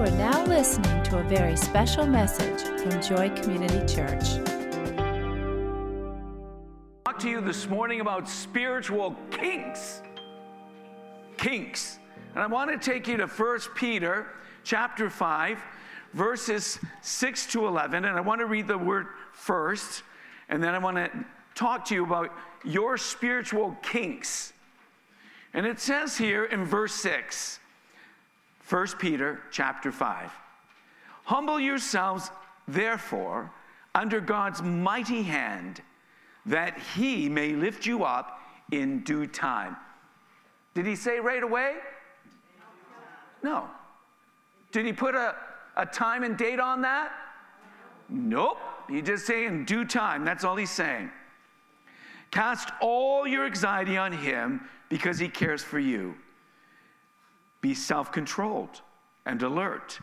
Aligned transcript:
are 0.00 0.10
now 0.12 0.44
listening 0.44 1.02
to 1.02 1.18
a 1.18 1.24
very 1.24 1.56
special 1.56 2.06
message 2.06 2.62
from 2.80 3.02
Joy 3.02 3.30
Community 3.30 3.84
Church. 3.92 4.38
talk 7.04 7.18
to 7.18 7.28
you 7.28 7.40
this 7.40 7.68
morning 7.68 8.00
about 8.00 8.28
spiritual 8.28 9.16
kinks. 9.32 10.02
Kinks. 11.36 11.98
And 12.34 12.44
I 12.44 12.46
want 12.46 12.70
to 12.70 12.78
take 12.78 13.08
you 13.08 13.16
to 13.16 13.26
1 13.26 13.58
Peter 13.74 14.28
chapter 14.62 15.10
5, 15.10 15.58
verses 16.12 16.78
6 17.02 17.46
to 17.46 17.66
11. 17.66 18.04
And 18.04 18.16
I 18.16 18.20
want 18.20 18.40
to 18.40 18.46
read 18.46 18.68
the 18.68 18.78
word 18.78 19.08
first, 19.32 20.04
and 20.48 20.62
then 20.62 20.76
I 20.76 20.78
want 20.78 20.96
to 20.96 21.10
talk 21.56 21.84
to 21.86 21.96
you 21.96 22.04
about 22.04 22.32
your 22.64 22.96
spiritual 22.98 23.76
kinks. 23.82 24.52
And 25.54 25.66
it 25.66 25.80
says 25.80 26.16
here 26.16 26.44
in 26.44 26.64
verse 26.64 26.94
6, 26.94 27.58
1 28.68 28.86
Peter 28.98 29.40
chapter 29.50 29.90
5. 29.90 30.30
Humble 31.24 31.58
yourselves, 31.58 32.30
therefore, 32.66 33.50
under 33.94 34.20
God's 34.20 34.62
mighty 34.62 35.22
hand, 35.22 35.80
that 36.46 36.78
he 36.94 37.28
may 37.28 37.52
lift 37.52 37.86
you 37.86 38.04
up 38.04 38.40
in 38.70 39.02
due 39.04 39.26
time. 39.26 39.76
Did 40.74 40.86
he 40.86 40.96
say 40.96 41.18
right 41.18 41.42
away? 41.42 41.76
No. 43.42 43.68
Did 44.72 44.84
he 44.84 44.92
put 44.92 45.14
a, 45.14 45.34
a 45.76 45.86
time 45.86 46.22
and 46.22 46.36
date 46.36 46.60
on 46.60 46.82
that? 46.82 47.12
Nope. 48.08 48.58
He 48.88 49.02
just 49.02 49.26
saying 49.26 49.46
in 49.46 49.64
due 49.64 49.84
time. 49.84 50.24
That's 50.24 50.44
all 50.44 50.56
he's 50.56 50.70
saying. 50.70 51.10
Cast 52.30 52.70
all 52.80 53.26
your 53.26 53.46
anxiety 53.46 53.96
on 53.96 54.12
him 54.12 54.60
because 54.88 55.18
he 55.18 55.28
cares 55.28 55.62
for 55.62 55.78
you. 55.78 56.14
Be 57.60 57.74
self 57.74 58.12
controlled 58.12 58.80
and 59.26 59.42
alert. 59.42 59.98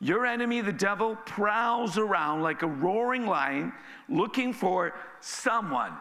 Your 0.00 0.26
enemy, 0.26 0.60
the 0.60 0.72
devil, 0.72 1.16
prowls 1.24 1.96
around 1.96 2.42
like 2.42 2.62
a 2.62 2.66
roaring 2.66 3.26
lion 3.26 3.72
looking 4.08 4.52
for 4.52 4.94
someone 5.20 5.92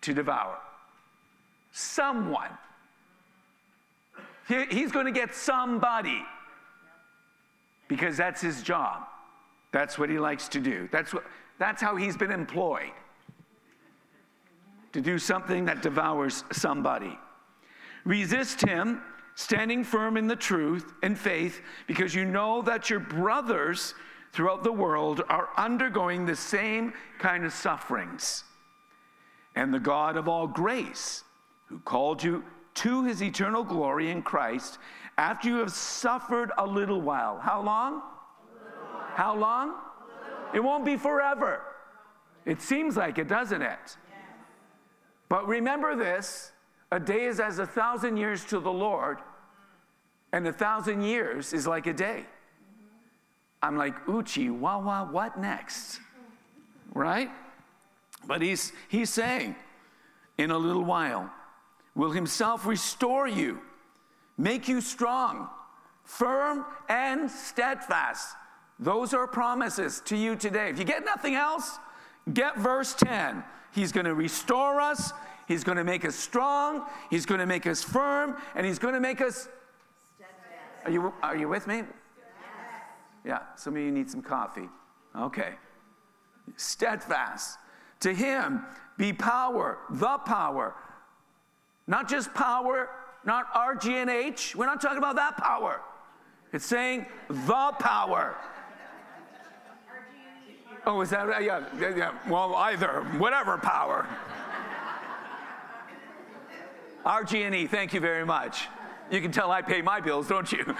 to 0.00 0.14
devour. 0.14 0.58
Someone. 1.72 2.50
He- 4.48 4.66
he's 4.66 4.92
going 4.92 5.06
to 5.06 5.12
get 5.12 5.34
somebody 5.34 6.24
because 7.88 8.16
that's 8.16 8.40
his 8.40 8.62
job. 8.62 9.06
That's 9.72 9.98
what 9.98 10.08
he 10.08 10.18
likes 10.18 10.48
to 10.48 10.60
do. 10.60 10.88
That's, 10.90 11.12
what, 11.12 11.24
that's 11.58 11.82
how 11.82 11.96
he's 11.96 12.16
been 12.16 12.30
employed 12.32 12.92
to 14.92 15.00
do 15.02 15.18
something 15.18 15.66
that 15.66 15.82
devours 15.82 16.44
somebody. 16.52 17.18
Resist 18.04 18.62
him, 18.62 19.02
standing 19.36 19.84
firm 19.84 20.16
in 20.16 20.26
the 20.26 20.34
truth 20.34 20.92
and 21.02 21.16
faith, 21.16 21.60
because 21.86 22.14
you 22.14 22.24
know 22.24 22.62
that 22.62 22.90
your 22.90 22.98
brothers 22.98 23.94
throughout 24.32 24.64
the 24.64 24.72
world 24.72 25.22
are 25.28 25.50
undergoing 25.56 26.26
the 26.26 26.34
same 26.34 26.92
kind 27.18 27.44
of 27.44 27.52
sufferings. 27.52 28.44
And 29.54 29.72
the 29.72 29.78
God 29.78 30.16
of 30.16 30.26
all 30.26 30.46
grace, 30.46 31.22
who 31.66 31.78
called 31.80 32.22
you 32.22 32.44
to 32.74 33.04
his 33.04 33.22
eternal 33.22 33.62
glory 33.62 34.10
in 34.10 34.22
Christ, 34.22 34.78
after 35.18 35.48
you 35.48 35.56
have 35.56 35.72
suffered 35.72 36.50
a 36.58 36.66
little 36.66 37.00
while. 37.00 37.38
How 37.38 37.62
long? 37.62 38.02
How 39.14 39.36
long? 39.36 39.74
It 40.54 40.60
won't 40.60 40.84
be 40.84 40.96
forever. 40.96 41.62
It 42.44 42.62
seems 42.62 42.96
like 42.96 43.18
it, 43.18 43.28
doesn't 43.28 43.62
it? 43.62 43.96
But 45.28 45.46
remember 45.46 45.94
this 45.96 46.52
a 46.92 47.00
day 47.00 47.24
is 47.24 47.40
as 47.40 47.58
a 47.58 47.66
thousand 47.66 48.16
years 48.16 48.44
to 48.46 48.60
the 48.60 48.72
Lord, 48.72 49.18
and 50.32 50.46
a 50.46 50.52
thousand 50.52 51.02
years 51.02 51.52
is 51.52 51.66
like 51.66 51.86
a 51.86 51.92
day. 51.92 52.24
I'm 53.62 53.76
like, 53.76 53.94
Uchi, 54.08 54.50
wah 54.50 54.78
wah, 54.78 55.04
what 55.04 55.38
next? 55.38 56.00
Right? 56.94 57.30
But 58.26 58.42
he's, 58.42 58.72
he's 58.88 59.10
saying, 59.10 59.56
in 60.38 60.50
a 60.50 60.58
little 60.58 60.84
while, 60.84 61.30
will 61.94 62.10
himself 62.10 62.66
restore 62.66 63.26
you, 63.26 63.60
make 64.36 64.68
you 64.68 64.80
strong, 64.80 65.48
firm, 66.04 66.64
and 66.88 67.30
steadfast. 67.30 68.36
Those 68.78 69.14
are 69.14 69.26
promises 69.26 70.02
to 70.06 70.16
you 70.16 70.36
today. 70.36 70.68
If 70.68 70.78
you 70.78 70.84
get 70.84 71.04
nothing 71.04 71.34
else, 71.34 71.78
get 72.32 72.58
verse 72.58 72.94
10. 72.94 73.42
He's 73.72 73.92
going 73.92 74.06
to 74.06 74.14
restore 74.14 74.80
us, 74.80 75.12
He's 75.46 75.62
going 75.62 75.78
to 75.78 75.84
make 75.84 76.04
us 76.04 76.14
strong, 76.14 76.86
He's 77.10 77.26
going 77.26 77.40
to 77.40 77.46
make 77.46 77.66
us 77.66 77.82
firm, 77.82 78.36
and 78.54 78.66
He's 78.66 78.78
going 78.78 78.94
to 78.94 79.00
make 79.00 79.20
us. 79.20 79.48
Are 80.84 80.90
you, 80.90 81.12
are 81.22 81.36
you 81.36 81.48
with 81.48 81.66
me? 81.66 81.82
Yeah, 83.24 83.40
some 83.56 83.74
of 83.74 83.82
you 83.82 83.90
need 83.90 84.08
some 84.08 84.22
coffee. 84.22 84.68
Okay. 85.16 85.54
Steadfast. 86.56 87.58
To 88.00 88.14
Him 88.14 88.64
be 88.96 89.12
power, 89.12 89.78
the 89.90 90.18
power. 90.18 90.74
Not 91.86 92.08
just 92.08 92.32
power, 92.34 92.90
not 93.24 93.46
R, 93.54 93.74
G, 93.74 93.96
and 93.96 94.10
H. 94.10 94.54
We're 94.54 94.66
not 94.66 94.80
talking 94.80 94.98
about 94.98 95.16
that 95.16 95.36
power. 95.36 95.80
It's 96.52 96.66
saying 96.66 97.06
the 97.28 97.72
power. 97.78 98.36
Oh, 100.86 101.00
is 101.00 101.10
that 101.10 101.26
right? 101.26 101.44
Yeah, 101.44 101.64
yeah, 101.80 101.96
yeah. 101.96 102.12
Well, 102.28 102.54
either, 102.54 103.04
whatever 103.18 103.58
power. 103.58 104.06
RG&E, 107.06 107.68
thank 107.68 107.94
you 107.94 108.00
very 108.00 108.26
much. 108.26 108.66
You 109.12 109.20
can 109.20 109.30
tell 109.30 109.52
I 109.52 109.62
pay 109.62 109.80
my 109.80 110.00
bills, 110.00 110.26
don't 110.26 110.50
you? 110.50 110.74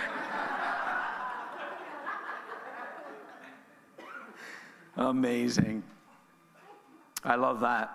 Amazing. 4.97 5.85
I 7.23 7.37
love 7.37 7.61
that. 7.61 7.93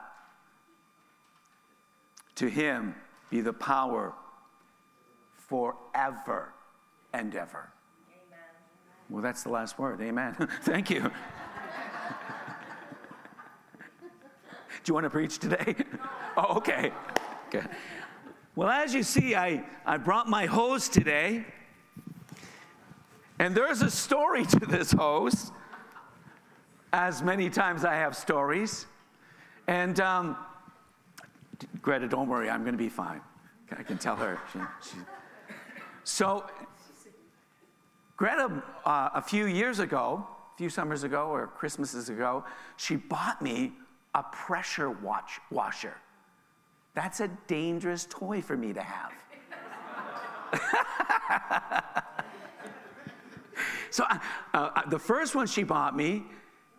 To 2.36 2.50
him 2.50 2.96
be 3.30 3.42
the 3.42 3.52
power 3.52 4.14
forever 5.36 6.54
and 7.14 7.36
ever. 7.36 7.70
Amen. 8.08 8.40
Well, 9.10 9.22
that's 9.22 9.44
the 9.44 9.50
last 9.50 9.78
word. 9.78 10.00
Amen. 10.02 10.36
Thank 10.62 10.90
you. 10.90 11.02
Do 11.10 11.12
you 14.86 14.94
want 14.94 15.04
to 15.04 15.10
preach 15.10 15.38
today? 15.38 15.76
oh, 16.38 16.56
okay. 16.58 16.94
Okay. 17.54 17.68
Well, 18.54 18.70
as 18.70 18.94
you 18.94 19.04
see, 19.04 19.34
I, 19.34 19.64
I 19.86 19.98
brought 19.98 20.28
my 20.28 20.46
hose 20.46 20.90
today. 20.90 21.46
And 23.40 23.56
there's 23.56 23.82
a 23.82 23.90
story 23.90 24.46
to 24.46 24.60
this 24.60 24.92
hose, 24.92 25.52
as 26.94 27.24
many 27.24 27.50
times 27.50 27.86
I 27.86 27.96
have 27.96 28.16
stories. 28.16 28.86
And 29.68 30.00
um, 30.02 30.38
Greta, 31.82 32.08
don't 32.08 32.28
worry, 32.28 32.50
I'm 32.50 32.62
going 32.62 32.74
to 32.74 32.78
be 32.78 32.90
fine. 32.90 33.22
I 33.76 33.84
can 33.84 33.98
tell 33.98 34.18
her. 34.18 34.38
She, 34.52 34.60
she. 34.82 34.98
So, 36.04 36.46
Greta, 38.18 38.62
uh, 38.86 39.10
a 39.14 39.22
few 39.22 39.46
years 39.46 39.80
ago, 39.80 40.28
a 40.54 40.58
few 40.58 40.70
summers 40.70 41.04
ago 41.04 41.28
or 41.28 41.48
Christmases 41.48 42.10
ago, 42.10 42.44
she 42.76 42.98
bought 42.98 43.42
me 43.42 43.72
a 44.14 44.24
pressure 44.24 44.90
watch, 44.90 45.40
washer. 45.50 45.96
That's 46.94 47.20
a 47.22 47.30
dangerous 47.48 48.06
toy 48.10 48.42
for 48.42 48.58
me 48.58 48.74
to 48.74 48.82
have. 48.82 49.12
so, 53.90 54.04
uh, 54.10 54.18
uh, 54.54 54.90
the 54.90 55.00
first 55.00 55.34
one 55.36 55.48
she 55.48 55.64
bought 55.64 55.96
me, 55.96 56.24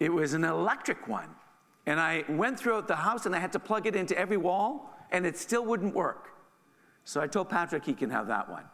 it 0.00 0.12
was 0.12 0.34
an 0.34 0.44
electric 0.44 1.08
one. 1.08 1.28
And 1.86 1.98
I 1.98 2.24
went 2.28 2.58
throughout 2.58 2.86
the 2.86 2.96
house 2.96 3.26
and 3.26 3.34
I 3.34 3.38
had 3.38 3.52
to 3.52 3.58
plug 3.58 3.86
it 3.86 3.96
into 3.96 4.16
every 4.16 4.36
wall, 4.36 4.90
and 5.10 5.26
it 5.26 5.36
still 5.36 5.64
wouldn't 5.64 5.94
work. 5.94 6.28
So 7.04 7.20
I 7.20 7.26
told 7.26 7.48
Patrick 7.48 7.84
he 7.84 7.94
can 7.94 8.10
have 8.10 8.28
that 8.28 8.48
one. 8.48 8.64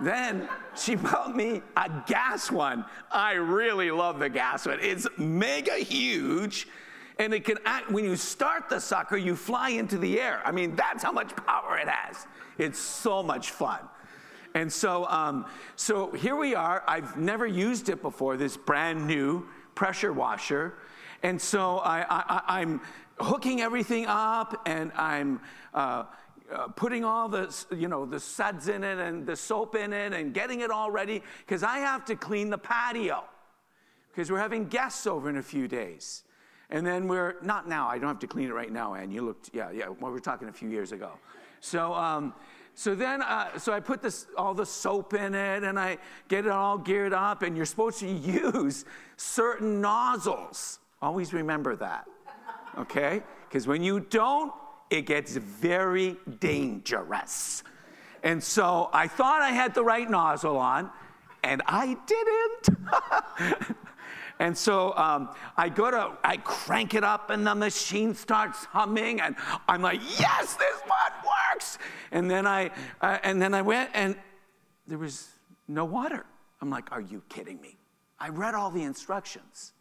then 0.00 0.48
she 0.74 0.94
bought 0.96 1.36
me 1.36 1.62
a 1.76 1.90
gas 2.06 2.50
one. 2.50 2.84
I 3.10 3.32
really 3.32 3.90
love 3.90 4.18
the 4.18 4.28
gas 4.28 4.66
one. 4.66 4.78
It's 4.80 5.06
mega 5.18 5.76
huge, 5.76 6.66
and 7.20 7.34
it 7.34 7.44
can 7.44 7.58
act, 7.66 7.90
when 7.90 8.06
you 8.06 8.16
start 8.16 8.70
the 8.70 8.80
sucker, 8.80 9.18
you 9.18 9.36
fly 9.36 9.68
into 9.70 9.98
the 9.98 10.18
air. 10.18 10.40
I 10.42 10.52
mean, 10.52 10.74
that's 10.74 11.02
how 11.02 11.12
much 11.12 11.36
power 11.36 11.76
it 11.76 11.86
has. 11.86 12.26
It's 12.56 12.78
so 12.78 13.22
much 13.22 13.50
fun. 13.50 13.80
And 14.54 14.72
so, 14.72 15.06
um, 15.06 15.44
so 15.76 16.12
here 16.12 16.34
we 16.34 16.54
are. 16.54 16.82
I've 16.88 17.18
never 17.18 17.46
used 17.46 17.90
it 17.90 18.00
before, 18.00 18.38
this 18.38 18.56
brand 18.56 19.06
new 19.06 19.46
pressure 19.74 20.14
washer. 20.14 20.78
And 21.22 21.38
so 21.38 21.82
I, 21.84 22.62
am 22.62 22.80
hooking 23.18 23.60
everything 23.60 24.06
up 24.06 24.62
and 24.64 24.90
I'm 24.96 25.42
uh, 25.74 26.04
uh, 26.50 26.68
putting 26.68 27.04
all 27.04 27.28
the, 27.28 27.54
you 27.76 27.88
know, 27.88 28.06
the 28.06 28.18
suds 28.18 28.68
in 28.68 28.82
it 28.82 28.98
and 28.98 29.26
the 29.26 29.36
soap 29.36 29.74
in 29.74 29.92
it 29.92 30.14
and 30.14 30.32
getting 30.32 30.60
it 30.60 30.70
all 30.70 30.90
ready 30.90 31.22
because 31.40 31.62
I 31.62 31.80
have 31.80 32.06
to 32.06 32.16
clean 32.16 32.48
the 32.48 32.58
patio 32.58 33.24
because 34.10 34.32
we're 34.32 34.38
having 34.38 34.68
guests 34.68 35.06
over 35.06 35.28
in 35.28 35.36
a 35.36 35.42
few 35.42 35.68
days. 35.68 36.22
And 36.70 36.86
then 36.86 37.08
we're, 37.08 37.34
not 37.42 37.68
now, 37.68 37.88
I 37.88 37.98
don't 37.98 38.08
have 38.08 38.20
to 38.20 38.26
clean 38.26 38.48
it 38.48 38.54
right 38.54 38.70
now, 38.70 38.94
Anne. 38.94 39.10
You 39.10 39.22
looked, 39.22 39.50
yeah, 39.52 39.70
yeah, 39.70 39.88
well, 39.88 40.12
we're 40.12 40.20
talking 40.20 40.48
a 40.48 40.52
few 40.52 40.68
years 40.68 40.92
ago. 40.92 41.10
So, 41.60 41.92
um, 41.94 42.32
So 42.74 42.94
then, 42.94 43.20
uh, 43.22 43.58
so 43.58 43.72
I 43.72 43.80
put 43.80 44.00
this, 44.00 44.26
all 44.36 44.54
the 44.54 44.64
soap 44.64 45.12
in 45.14 45.34
it 45.34 45.64
and 45.64 45.78
I 45.78 45.98
get 46.28 46.46
it 46.46 46.52
all 46.52 46.78
geared 46.78 47.12
up, 47.12 47.42
and 47.42 47.56
you're 47.56 47.66
supposed 47.66 47.98
to 48.00 48.08
use 48.08 48.84
certain 49.16 49.80
nozzles. 49.80 50.78
Always 51.02 51.32
remember 51.32 51.76
that, 51.76 52.06
okay? 52.78 53.22
Because 53.48 53.66
when 53.66 53.82
you 53.82 54.00
don't, 54.00 54.52
it 54.90 55.06
gets 55.06 55.36
very 55.36 56.16
dangerous. 56.38 57.64
And 58.22 58.42
so 58.42 58.90
I 58.92 59.08
thought 59.08 59.42
I 59.42 59.50
had 59.50 59.74
the 59.74 59.84
right 59.84 60.08
nozzle 60.08 60.56
on, 60.56 60.90
and 61.42 61.62
I 61.66 61.96
didn't. 62.06 63.76
And 64.40 64.56
so 64.56 64.96
um, 64.96 65.28
I 65.58 65.68
go 65.68 65.90
to, 65.90 66.12
I 66.24 66.38
crank 66.38 66.94
it 66.94 67.04
up, 67.04 67.28
and 67.28 67.46
the 67.46 67.54
machine 67.54 68.14
starts 68.14 68.64
humming, 68.64 69.20
and 69.20 69.36
I'm 69.68 69.82
like, 69.82 70.00
yes, 70.18 70.54
this 70.54 70.80
one 70.86 71.12
works. 71.22 71.76
And 72.10 72.28
then 72.28 72.46
I, 72.46 72.70
uh, 73.02 73.18
and 73.22 73.40
then 73.40 73.52
I 73.52 73.60
went, 73.60 73.90
and 73.92 74.16
there 74.86 74.96
was 74.96 75.28
no 75.68 75.84
water. 75.84 76.24
I'm 76.62 76.70
like, 76.70 76.90
are 76.90 77.02
you 77.02 77.22
kidding 77.28 77.60
me? 77.60 77.76
I 78.18 78.30
read 78.30 78.54
all 78.54 78.70
the 78.70 78.82
instructions. 78.82 79.74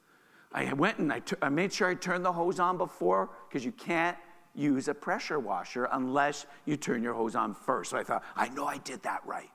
I 0.52 0.74
went 0.74 0.98
and 0.98 1.14
I, 1.14 1.20
t- 1.20 1.38
I 1.42 1.48
made 1.48 1.72
sure 1.72 1.88
I 1.88 1.96
turned 1.96 2.26
the 2.26 2.34
hose 2.34 2.60
on 2.60 2.78
before, 2.78 3.30
because 3.48 3.64
you 3.64 3.72
can't 3.72 4.18
use 4.56 4.90
a 4.90 4.94
pressure 4.94 5.40
washer 5.40 5.88
unless 5.94 6.48
you 6.66 6.76
turn 6.76 7.02
your 7.02 7.14
hose 7.14 7.34
on 7.34 7.54
first. 7.54 7.92
So 7.92 7.98
I 7.98 8.04
thought, 8.04 8.24
I 8.36 8.50
know 8.50 8.66
I 8.66 8.80
did 8.80 9.04
that 9.04 9.22
right. 9.26 9.52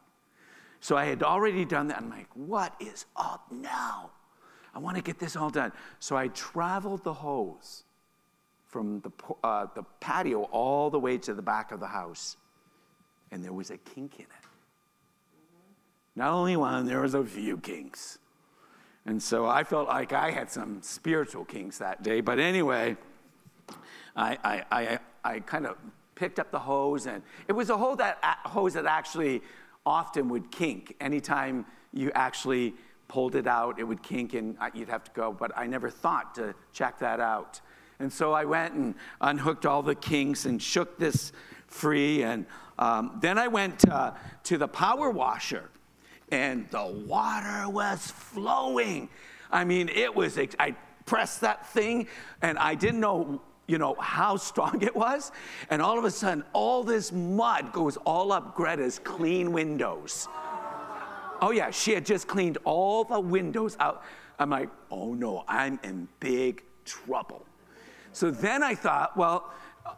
So 0.81 0.97
I 0.97 1.05
had 1.05 1.23
already 1.23 1.67
done 1.67 1.89
that. 1.89 1.99
I'm 1.99 2.09
like, 2.09 2.29
what 2.35 2.75
is 2.81 3.05
up 3.17 3.53
now? 3.53 4.11
I 4.75 4.79
want 4.79 4.97
to 4.97 5.03
get 5.03 5.19
this 5.19 5.37
all 5.37 5.51
done. 5.51 5.73
So 6.01 6.17
I 6.17 6.29
traveled 6.29 7.05
the 7.05 7.15
hose 7.15 7.85
from 8.67 9.01
the, 9.01 9.11
uh, 9.45 9.67
the 9.75 9.85
patio 10.01 10.43
all 10.45 10.91
the 10.91 10.99
way 10.99 11.17
to 11.19 11.33
the 11.33 11.43
back 11.43 11.71
of 11.71 11.79
the 11.79 11.87
house, 11.87 12.37
and 13.31 13.45
there 13.45 13.53
was 13.53 13.71
a 13.71 13.79
kink 13.79 14.17
in 14.17 14.25
it. 14.25 14.31
Not 16.17 16.33
only 16.33 16.57
one, 16.57 16.87
there 16.87 17.01
was 17.01 17.15
a 17.15 17.25
few 17.25 17.59
kinks. 17.59 18.19
And 19.07 19.23
so 19.23 19.47
I 19.47 19.65
felt 19.65 19.89
like 19.89 20.13
I 20.13 20.31
had 20.31 20.51
some 20.51 20.81
spiritual 20.83 21.45
kinks 21.45 21.79
that 21.79 22.03
day. 22.03 22.21
But 22.21 22.39
anyway, 22.39 22.97
I, 24.17 24.39
I, 24.43 24.65
I, 24.71 24.99
I 25.25 25.41
kind 25.41 25.67
of 25.67 25.77
picked 26.15 26.39
up 26.39 26.51
the 26.51 26.59
hose, 26.59 27.07
and 27.07 27.23
it 27.47 27.53
was 27.53 27.71
a 27.71 27.77
hose 27.77 27.99
that, 27.99 28.19
hose 28.45 28.75
that 28.75 28.87
actually 28.87 29.43
often 29.85 30.29
would 30.31 30.51
kink 30.51 30.97
anytime 31.01 31.67
you 31.93 32.11
actually 32.15 32.75
pulled 33.09 33.35
it 33.35 33.47
out, 33.47 33.79
it 33.79 33.85
would 33.85 34.03
kink 34.03 34.35
and 34.35 34.57
you'd 34.75 34.89
have 34.89 35.05
to 35.05 35.11
go. 35.13 35.33
But 35.33 35.53
I 35.57 35.67
never 35.67 35.91
thought 35.91 36.35
to 36.37 36.55
check 36.73 36.99
that 36.99 37.21
out. 37.21 37.61
And 37.99 38.13
so 38.13 38.33
I 38.33 38.45
went 38.45 38.75
and 38.75 38.95
unhooked 39.21 39.67
all 39.67 39.83
the 39.83 39.95
kinks 39.95 40.47
and 40.47 40.61
shook 40.61 40.99
this 40.99 41.33
free. 41.67 42.23
And 42.23 42.47
um, 42.79 43.19
then 43.21 43.39
I 43.39 43.49
went 43.49 43.89
uh, 43.89 44.13
to 44.45 44.59
the 44.59 44.69
power 44.69 45.11
washer, 45.11 45.71
and 46.31 46.69
the 46.71 46.87
water 47.07 47.69
was 47.69 48.11
flowing. 48.11 49.09
I 49.51 49.65
mean, 49.65 49.89
it 49.89 50.15
was, 50.15 50.39
I 50.59 50.75
pressed 51.07 51.43
that 51.43 51.67
thing, 51.69 52.09
and 52.43 52.59
I 52.59 52.75
didn't 52.75 53.01
know 53.01 53.41
you 53.67 53.79
know 53.79 53.95
how 53.95 54.37
strong 54.51 54.83
it 54.83 54.95
was 54.95 55.33
and 55.71 55.81
all 55.81 55.99
of 55.99 56.05
a 56.05 56.11
sudden 56.11 56.45
all 56.53 56.85
this 56.85 57.13
mud 57.13 57.73
goes 57.73 57.97
all 58.05 58.31
up 58.31 58.55
greta's 58.55 58.99
clean 58.99 59.53
windows 59.53 60.29
Oh, 61.45 61.51
yeah, 61.51 61.71
she 61.71 61.93
had 61.93 62.07
just 62.07 62.27
cleaned 62.27 62.57
all 62.65 63.05
the 63.05 63.21
windows 63.21 63.77
out. 63.79 64.03
I'm 64.39 64.49
like, 64.49 64.71
oh 64.91 65.13
no, 65.13 65.45
I'm 65.47 65.79
in 65.85 66.09
big 66.19 66.65
trouble. 66.87 67.45
So 68.13 68.31
then 68.31 68.63
I 68.63 68.75
thought, 68.75 69.15
well, 69.15 69.53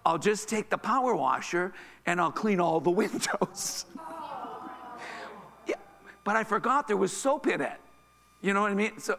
I'll 0.05 0.19
just 0.19 0.49
take 0.49 0.71
the 0.71 0.77
power 0.77 1.15
washer 1.15 1.73
and 2.05 2.21
I'll 2.21 2.33
clean 2.33 2.59
all 2.59 2.81
the 2.81 2.91
windows. 3.03 3.85
yeah, 5.69 5.77
but 6.25 6.35
I 6.35 6.43
forgot 6.43 6.89
there 6.89 6.97
was 6.97 7.17
soap 7.17 7.47
in 7.47 7.61
it. 7.61 7.79
You 8.43 8.53
know 8.53 8.63
what 8.63 8.73
I 8.73 8.75
mean? 8.75 8.99
So 8.99 9.17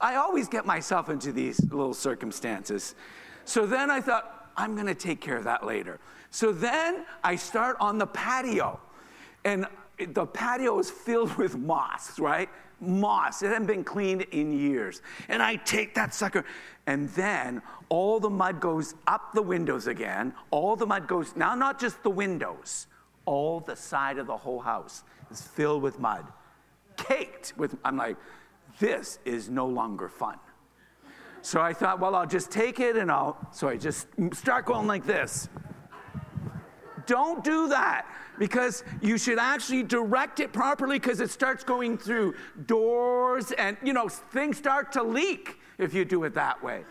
I 0.00 0.16
always 0.16 0.48
get 0.48 0.66
myself 0.66 1.10
into 1.10 1.30
these 1.30 1.60
little 1.70 1.94
circumstances. 1.94 2.96
So 3.44 3.66
then 3.66 3.88
I 3.88 4.00
thought, 4.00 4.50
I'm 4.56 4.74
going 4.74 4.88
to 4.88 4.96
take 4.96 5.20
care 5.20 5.36
of 5.36 5.44
that 5.44 5.64
later. 5.64 6.00
So 6.30 6.50
then 6.50 7.06
I 7.22 7.36
start 7.36 7.76
on 7.78 7.98
the 7.98 8.06
patio. 8.08 8.80
And 9.44 9.66
the 9.98 10.26
patio 10.26 10.78
is 10.78 10.90
filled 10.90 11.36
with 11.36 11.56
moss, 11.56 12.18
right? 12.18 12.48
Moss. 12.80 13.42
It 13.42 13.48
hadn't 13.48 13.66
been 13.66 13.84
cleaned 13.84 14.22
in 14.32 14.52
years. 14.52 15.02
And 15.28 15.42
I 15.42 15.56
take 15.56 15.94
that 15.94 16.14
sucker, 16.14 16.44
and 16.86 17.08
then 17.10 17.62
all 17.88 18.18
the 18.18 18.30
mud 18.30 18.60
goes 18.60 18.94
up 19.06 19.32
the 19.32 19.42
windows 19.42 19.86
again. 19.86 20.34
All 20.50 20.76
the 20.76 20.86
mud 20.86 21.06
goes, 21.06 21.36
now 21.36 21.54
not 21.54 21.78
just 21.78 22.02
the 22.02 22.10
windows, 22.10 22.86
all 23.24 23.60
the 23.60 23.76
side 23.76 24.18
of 24.18 24.26
the 24.26 24.36
whole 24.36 24.60
house 24.60 25.04
is 25.30 25.42
filled 25.42 25.82
with 25.82 26.00
mud, 26.00 26.26
caked 26.96 27.52
with, 27.56 27.76
I'm 27.84 27.96
like, 27.96 28.16
this 28.80 29.18
is 29.24 29.48
no 29.48 29.66
longer 29.66 30.08
fun. 30.08 30.38
So 31.42 31.60
I 31.60 31.72
thought, 31.72 32.00
well, 32.00 32.14
I'll 32.14 32.26
just 32.26 32.50
take 32.50 32.80
it 32.80 32.96
and 32.96 33.10
I'll, 33.10 33.36
so 33.52 33.68
I 33.68 33.76
just 33.76 34.06
start 34.32 34.64
going 34.64 34.86
like 34.86 35.04
this. 35.04 35.48
Don't 37.06 37.42
do 37.42 37.68
that 37.68 38.06
because 38.42 38.82
you 39.00 39.18
should 39.18 39.38
actually 39.38 39.84
direct 39.84 40.40
it 40.40 40.52
properly 40.52 40.98
because 40.98 41.20
it 41.20 41.30
starts 41.30 41.62
going 41.62 41.96
through 41.96 42.34
doors 42.66 43.52
and, 43.52 43.76
you 43.84 43.92
know, 43.92 44.08
things 44.08 44.58
start 44.58 44.90
to 44.90 45.00
leak 45.00 45.60
if 45.78 45.94
you 45.94 46.04
do 46.04 46.24
it 46.24 46.34
that 46.34 46.60
way. 46.60 46.82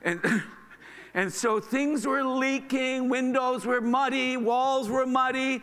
And, 0.00 0.18
and 1.14 1.30
so 1.30 1.60
things 1.60 2.06
were 2.06 2.24
leaking, 2.24 3.10
windows 3.10 3.66
were 3.66 3.82
muddy, 3.82 4.38
walls 4.38 4.88
were 4.88 5.04
muddy. 5.04 5.62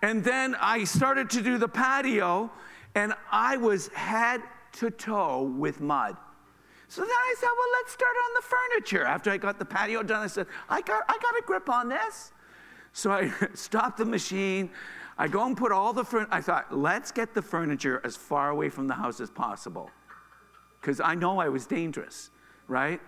And 0.00 0.24
then 0.24 0.56
I 0.58 0.84
started 0.84 1.28
to 1.30 1.42
do 1.42 1.58
the 1.58 1.68
patio 1.68 2.50
and 2.94 3.12
I 3.30 3.58
was 3.58 3.88
head 3.88 4.40
to 4.78 4.90
toe 4.90 5.42
with 5.42 5.82
mud. 5.82 6.16
So 6.88 7.02
then 7.02 7.10
I 7.10 7.34
said, 7.38 7.48
well, 7.48 7.68
let's 7.82 7.92
start 7.92 8.16
on 8.24 8.30
the 8.36 8.42
furniture. 8.42 9.04
After 9.04 9.30
I 9.30 9.36
got 9.36 9.58
the 9.58 9.66
patio 9.66 10.02
done, 10.02 10.22
I 10.22 10.28
said, 10.28 10.46
I 10.66 10.80
got, 10.80 11.04
I 11.10 11.18
got 11.20 11.34
a 11.38 11.42
grip 11.44 11.68
on 11.68 11.90
this. 11.90 12.32
So 12.98 13.12
I 13.12 13.30
stopped 13.54 13.98
the 13.98 14.04
machine. 14.04 14.70
I 15.16 15.28
go 15.28 15.46
and 15.46 15.56
put 15.56 15.70
all 15.70 15.92
the 15.92 16.04
furniture. 16.04 16.32
I 16.32 16.40
thought, 16.40 16.76
let's 16.76 17.12
get 17.12 17.32
the 17.32 17.42
furniture 17.42 18.00
as 18.02 18.16
far 18.16 18.50
away 18.50 18.68
from 18.70 18.88
the 18.88 18.94
house 18.94 19.20
as 19.20 19.30
possible. 19.30 19.88
Because 20.80 21.00
I 21.00 21.14
know 21.14 21.38
I 21.38 21.48
was 21.48 21.64
dangerous, 21.64 22.30
right? 22.66 23.00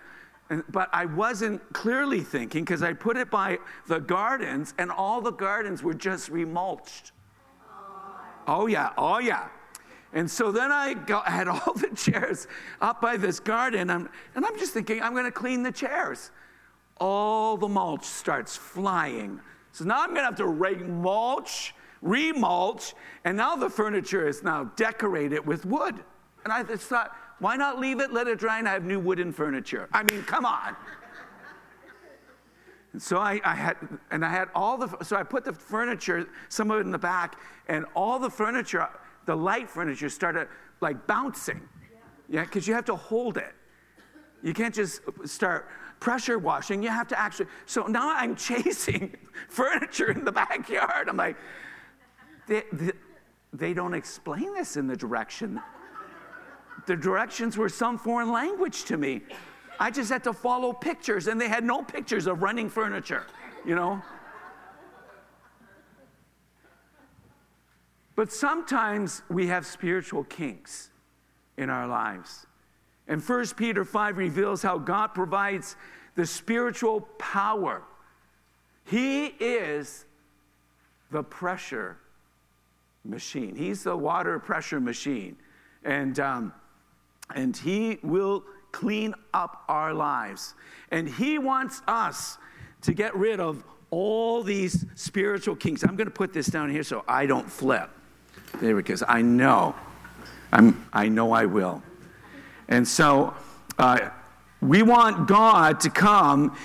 And, 0.49 0.63
but 0.69 0.89
I 0.93 1.05
wasn't 1.05 1.61
clearly 1.73 2.21
thinking 2.21 2.63
because 2.63 2.83
I 2.83 2.93
put 2.93 3.17
it 3.17 3.29
by 3.29 3.59
the 3.87 3.99
gardens 3.99 4.73
and 4.77 4.91
all 4.91 5.19
the 5.19 5.31
gardens 5.31 5.83
were 5.83 5.93
just 5.93 6.31
remulched. 6.31 7.11
Oh, 8.47 8.67
yeah, 8.67 8.91
oh, 8.97 9.19
yeah. 9.19 9.49
And 10.13 10.31
so 10.31 10.53
then 10.53 10.71
I 10.71 10.93
got, 10.93 11.27
had 11.27 11.49
all 11.49 11.73
the 11.73 11.93
chairs 11.95 12.47
up 12.79 13.01
by 13.01 13.17
this 13.17 13.41
garden, 13.41 13.89
I'm, 13.89 14.09
and 14.35 14.45
I'm 14.45 14.57
just 14.57 14.73
thinking, 14.73 15.01
I'm 15.01 15.11
going 15.11 15.25
to 15.25 15.31
clean 15.31 15.63
the 15.63 15.71
chairs. 15.71 16.31
All 16.97 17.57
the 17.57 17.67
mulch 17.67 18.05
starts 18.05 18.55
flying 18.55 19.41
so 19.71 19.85
now 19.85 20.01
I'm 20.01 20.09
going 20.09 20.17
to 20.17 20.25
have 20.25 20.35
to 20.35 20.47
rake 20.47 20.85
mulch, 20.85 21.73
remulch, 22.03 22.93
and 23.25 23.37
now 23.37 23.55
the 23.55 23.69
furniture 23.69 24.27
is 24.27 24.43
now 24.43 24.65
decorated 24.75 25.45
with 25.45 25.65
wood. 25.65 25.95
And 26.43 26.51
I 26.51 26.63
just 26.63 26.83
thought, 26.83 27.15
why 27.39 27.55
not 27.55 27.79
leave 27.79 27.99
it, 27.99 28.11
let 28.11 28.27
it 28.27 28.39
dry, 28.39 28.59
and 28.59 28.67
I 28.67 28.73
have 28.73 28.83
new 28.83 28.99
wooden 28.99 29.31
furniture? 29.31 29.87
I 29.93 30.03
mean, 30.03 30.23
come 30.23 30.45
on. 30.45 30.75
And 32.93 33.01
so 33.01 33.17
I, 33.17 33.39
I, 33.45 33.55
had, 33.55 33.77
and 34.11 34.25
I 34.25 34.29
had 34.29 34.49
all 34.53 34.77
the, 34.77 35.03
so 35.03 35.15
I 35.15 35.23
put 35.23 35.45
the 35.45 35.53
furniture, 35.53 36.27
some 36.49 36.71
of 36.71 36.79
it 36.79 36.81
in 36.81 36.91
the 36.91 36.99
back, 36.99 37.39
and 37.67 37.85
all 37.95 38.19
the 38.19 38.29
furniture, 38.29 38.89
the 39.25 39.35
light 39.35 39.69
furniture 39.69 40.09
started 40.09 40.47
like 40.81 41.07
bouncing. 41.07 41.61
Yeah, 42.27 42.43
because 42.43 42.67
you 42.67 42.73
have 42.73 42.85
to 42.85 42.95
hold 42.95 43.37
it. 43.37 43.53
You 44.43 44.53
can't 44.53 44.73
just 44.73 45.01
start 45.25 45.67
pressure 46.01 46.37
washing. 46.37 46.83
You 46.83 46.89
have 46.89 47.07
to 47.07 47.17
actually. 47.17 47.47
So 47.65 47.83
now 47.87 48.13
I'm 48.13 48.35
chasing 48.49 49.15
furniture 49.47 50.11
in 50.11 50.25
the 50.25 50.31
backyard. 50.33 51.07
I'm 51.07 51.15
like, 51.15 51.37
they, 52.47 52.63
they, 52.73 52.91
they 53.53 53.73
don't 53.73 53.93
explain 53.93 54.53
this 54.53 54.75
in 54.75 54.87
the 54.87 54.97
direction. 54.97 55.61
The 56.87 56.97
directions 56.97 57.55
were 57.55 57.69
some 57.69 57.97
foreign 57.97 58.31
language 58.31 58.83
to 58.85 58.97
me. 58.97 59.21
I 59.79 59.89
just 59.91 60.11
had 60.11 60.23
to 60.25 60.33
follow 60.33 60.73
pictures, 60.73 61.27
and 61.27 61.39
they 61.39 61.47
had 61.47 61.63
no 61.63 61.81
pictures 61.81 62.27
of 62.27 62.41
running 62.41 62.69
furniture, 62.69 63.25
you 63.65 63.75
know? 63.75 64.01
But 68.15 68.31
sometimes 68.31 69.21
we 69.29 69.47
have 69.47 69.65
spiritual 69.65 70.23
kinks 70.25 70.89
in 71.57 71.69
our 71.69 71.87
lives. 71.87 72.45
And 73.11 73.21
1 73.21 73.45
Peter 73.57 73.83
5 73.83 74.17
reveals 74.17 74.63
how 74.63 74.77
God 74.77 75.07
provides 75.07 75.75
the 76.15 76.25
spiritual 76.25 77.01
power. 77.19 77.83
He 78.85 79.25
is 79.25 80.05
the 81.11 81.21
pressure 81.21 81.97
machine, 83.03 83.53
He's 83.53 83.83
the 83.83 83.97
water 83.97 84.39
pressure 84.39 84.79
machine. 84.79 85.35
And, 85.83 86.21
um, 86.21 86.53
and 87.35 87.55
He 87.57 87.99
will 88.01 88.45
clean 88.71 89.13
up 89.33 89.65
our 89.67 89.93
lives. 89.93 90.53
And 90.89 91.09
He 91.09 91.37
wants 91.37 91.81
us 91.89 92.37
to 92.83 92.93
get 92.93 93.13
rid 93.13 93.41
of 93.41 93.61
all 93.89 94.41
these 94.41 94.85
spiritual 94.95 95.57
kings. 95.57 95.83
I'm 95.83 95.97
going 95.97 96.07
to 96.07 96.11
put 96.11 96.31
this 96.31 96.47
down 96.47 96.69
here 96.69 96.83
so 96.83 97.03
I 97.09 97.25
don't 97.25 97.51
flip. 97.51 97.89
There, 98.61 98.73
because 98.73 99.03
I 99.05 99.21
know, 99.21 99.75
I'm, 100.53 100.87
I 100.93 101.09
know 101.09 101.33
I 101.33 101.45
will. 101.45 101.83
And 102.71 102.87
so 102.87 103.33
uh, 103.77 104.09
we 104.61 104.81
want 104.81 105.27
God 105.27 105.81
to 105.81 105.89
come 105.89 106.57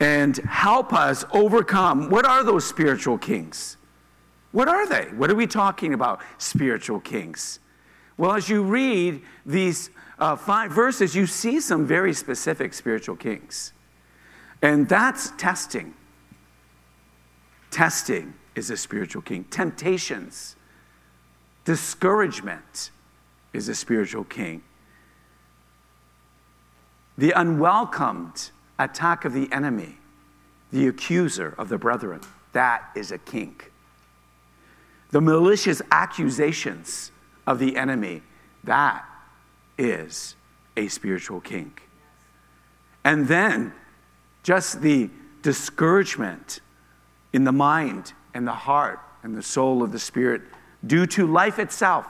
and 0.00 0.36
help 0.38 0.92
us 0.92 1.24
overcome. 1.32 2.10
What 2.10 2.26
are 2.26 2.44
those 2.44 2.66
spiritual 2.66 3.16
kings? 3.16 3.76
What 4.50 4.68
are 4.68 4.86
they? 4.88 5.04
What 5.16 5.30
are 5.30 5.34
we 5.34 5.46
talking 5.46 5.94
about, 5.94 6.20
spiritual 6.38 6.98
kings? 7.00 7.60
Well, 8.18 8.32
as 8.32 8.48
you 8.48 8.62
read 8.64 9.22
these 9.44 9.90
uh, 10.18 10.34
five 10.34 10.72
verses, 10.72 11.14
you 11.14 11.26
see 11.26 11.60
some 11.60 11.86
very 11.86 12.12
specific 12.12 12.74
spiritual 12.74 13.16
kings. 13.16 13.72
And 14.62 14.88
that's 14.88 15.30
testing. 15.38 15.94
Testing 17.70 18.34
is 18.56 18.70
a 18.70 18.76
spiritual 18.76 19.22
king. 19.22 19.44
Temptations, 19.44 20.56
discouragement 21.64 22.90
is 23.52 23.68
a 23.68 23.74
spiritual 23.74 24.24
king. 24.24 24.62
The 27.18 27.32
unwelcomed 27.32 28.50
attack 28.78 29.24
of 29.24 29.32
the 29.32 29.50
enemy, 29.52 29.96
the 30.72 30.86
accuser 30.88 31.54
of 31.56 31.68
the 31.68 31.78
brethren, 31.78 32.20
that 32.52 32.90
is 32.94 33.12
a 33.12 33.18
kink. 33.18 33.72
The 35.10 35.20
malicious 35.20 35.80
accusations 35.90 37.12
of 37.46 37.58
the 37.58 37.76
enemy, 37.76 38.22
that 38.64 39.04
is 39.78 40.34
a 40.76 40.88
spiritual 40.88 41.40
kink. 41.40 41.82
And 43.04 43.28
then 43.28 43.72
just 44.42 44.80
the 44.80 45.10
discouragement 45.42 46.60
in 47.32 47.44
the 47.44 47.52
mind 47.52 48.12
and 48.34 48.46
the 48.46 48.52
heart 48.52 49.00
and 49.22 49.36
the 49.36 49.42
soul 49.42 49.82
of 49.82 49.92
the 49.92 49.98
spirit 49.98 50.42
due 50.86 51.06
to 51.06 51.26
life 51.26 51.58
itself 51.58 52.06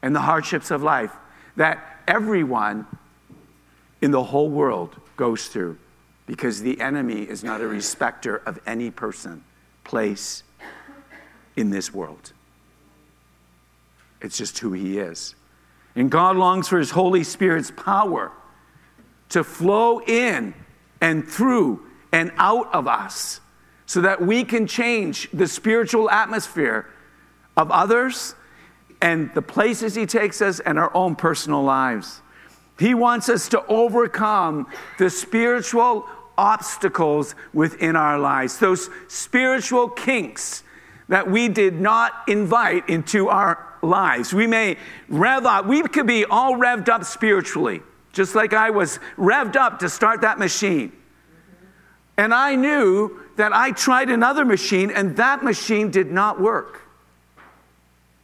and 0.00 0.14
the 0.14 0.20
hardships 0.20 0.70
of 0.70 0.82
life 0.82 1.12
that 1.56 2.02
everyone 2.06 2.86
in 4.02 4.10
the 4.10 4.22
whole 4.22 4.50
world 4.50 5.00
goes 5.16 5.46
through 5.46 5.78
because 6.26 6.60
the 6.60 6.80
enemy 6.80 7.22
is 7.22 7.42
not 7.42 7.60
a 7.60 7.66
respecter 7.66 8.36
of 8.44 8.60
any 8.66 8.90
person, 8.90 9.42
place 9.84 10.42
in 11.56 11.70
this 11.70 11.94
world. 11.94 12.32
It's 14.20 14.36
just 14.36 14.58
who 14.58 14.72
he 14.72 14.98
is. 14.98 15.34
And 15.94 16.10
God 16.10 16.36
longs 16.36 16.68
for 16.68 16.78
his 16.78 16.90
Holy 16.90 17.22
Spirit's 17.22 17.70
power 17.70 18.32
to 19.28 19.44
flow 19.44 20.00
in 20.00 20.54
and 21.00 21.26
through 21.28 21.86
and 22.12 22.32
out 22.36 22.72
of 22.74 22.86
us 22.86 23.40
so 23.86 24.00
that 24.00 24.20
we 24.20 24.44
can 24.44 24.66
change 24.66 25.28
the 25.32 25.46
spiritual 25.46 26.10
atmosphere 26.10 26.86
of 27.56 27.70
others 27.70 28.34
and 29.02 29.32
the 29.34 29.42
places 29.42 29.94
he 29.94 30.06
takes 30.06 30.40
us 30.40 30.60
and 30.60 30.78
our 30.78 30.94
own 30.94 31.14
personal 31.14 31.62
lives. 31.62 32.21
He 32.82 32.94
wants 32.94 33.28
us 33.28 33.48
to 33.50 33.64
overcome 33.66 34.66
the 34.98 35.08
spiritual 35.08 36.04
obstacles 36.36 37.36
within 37.54 37.94
our 37.94 38.18
lives, 38.18 38.58
those 38.58 38.90
spiritual 39.06 39.88
kinks 39.88 40.64
that 41.06 41.30
we 41.30 41.48
did 41.48 41.80
not 41.80 42.12
invite 42.26 42.88
into 42.88 43.28
our 43.28 43.64
lives. 43.82 44.34
We 44.34 44.48
may 44.48 44.78
rev 45.08 45.46
up, 45.46 45.66
we 45.66 45.82
could 45.82 46.08
be 46.08 46.24
all 46.24 46.54
revved 46.56 46.88
up 46.88 47.04
spiritually, 47.04 47.82
just 48.12 48.34
like 48.34 48.52
I 48.52 48.70
was 48.70 48.98
revved 49.16 49.54
up 49.54 49.78
to 49.78 49.88
start 49.88 50.22
that 50.22 50.40
machine. 50.40 50.90
And 52.16 52.34
I 52.34 52.56
knew 52.56 53.20
that 53.36 53.52
I 53.52 53.70
tried 53.70 54.10
another 54.10 54.44
machine 54.44 54.90
and 54.90 55.16
that 55.18 55.44
machine 55.44 55.92
did 55.92 56.10
not 56.10 56.40
work. 56.40 56.82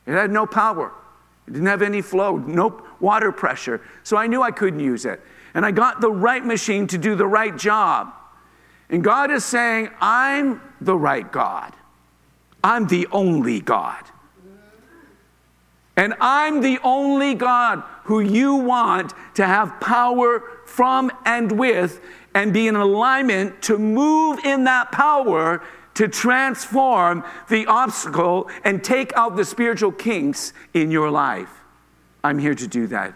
It 0.05 0.15
had 0.15 0.33
no 0.33 0.47
power. 0.47 0.91
It 1.47 1.53
didn't 1.53 1.69
have 1.69 1.81
any 1.81 2.03
flow, 2.03 2.39
no 2.39 2.83
water 3.01 3.33
pressure. 3.33 3.81
So 4.03 4.17
I 4.17 4.27
knew 4.27 4.43
I 4.43 4.51
couldn't 4.51 4.81
use 4.81 5.05
it. 5.05 5.21
And 5.55 5.65
I 5.65 5.71
got 5.71 6.01
the 6.01 6.11
right 6.11 6.45
machine 6.45 6.87
to 6.89 6.99
do 6.99 7.15
the 7.15 7.27
right 7.27 7.57
job. 7.57 8.13
And 8.91 9.03
God 9.03 9.31
is 9.31 9.45
saying, 9.45 9.91
I'm 10.01 10.61
the 10.81 10.97
right 10.97 11.31
God. 11.31 11.75
I'm 12.63 12.87
the 12.87 13.07
only 13.13 13.61
God. 13.61 14.05
And 15.97 16.15
I'm 16.21 16.61
the 16.61 16.79
only 16.85 17.35
God 17.35 17.83
who 18.05 18.21
you 18.21 18.55
want 18.55 19.13
to 19.35 19.45
have 19.45 19.81
power 19.81 20.43
from 20.65 21.11
and 21.25 21.51
with 21.51 22.01
and 22.35 22.53
be 22.53 22.69
in 22.69 22.77
alignment 22.77 23.61
to 23.63 23.79
move 23.79 24.39
in 24.45 24.65
that 24.65 24.93
power 24.93 25.63
to 25.95 26.07
transform 26.07 27.25
the 27.49 27.67
obstacle 27.67 28.49
and 28.63 28.85
take 28.85 29.13
out 29.17 29.35
the 29.35 29.45
spiritual 29.45 29.91
kinks 29.91 30.53
in 30.73 30.93
your 30.93 31.11
life. 31.11 31.58
I'm 32.23 32.39
here 32.39 32.55
to 32.55 32.67
do 32.67 32.87
that. 32.89 33.15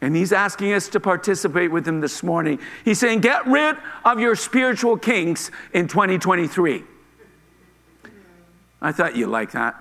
And 0.00 0.16
he's 0.16 0.32
asking 0.32 0.72
us 0.72 0.88
to 0.88 1.00
participate 1.00 1.70
with 1.70 1.86
him 1.86 2.00
this 2.00 2.22
morning. 2.22 2.58
He's 2.84 2.98
saying, 2.98 3.20
Get 3.20 3.46
rid 3.46 3.76
of 4.04 4.18
your 4.18 4.34
spiritual 4.34 4.96
kinks 4.96 5.50
in 5.74 5.88
2023. 5.88 6.84
I 8.80 8.92
thought 8.92 9.14
you 9.14 9.26
liked 9.26 9.52
that. 9.52 9.76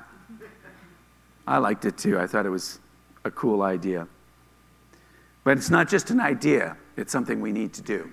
I 1.48 1.58
liked 1.58 1.86
it 1.86 1.98
too. 1.98 2.20
I 2.20 2.28
thought 2.28 2.46
it 2.46 2.50
was 2.50 2.80
a 3.24 3.32
cool 3.32 3.62
idea. 3.62 4.08
But 5.44 5.58
it's 5.58 5.70
not 5.70 5.90
just 5.90 6.12
an 6.12 6.20
idea, 6.20 6.76
it's 6.98 7.12
something 7.12 7.40
we 7.40 7.52
need 7.52 7.74
to 7.74 7.82
do. 7.82 8.10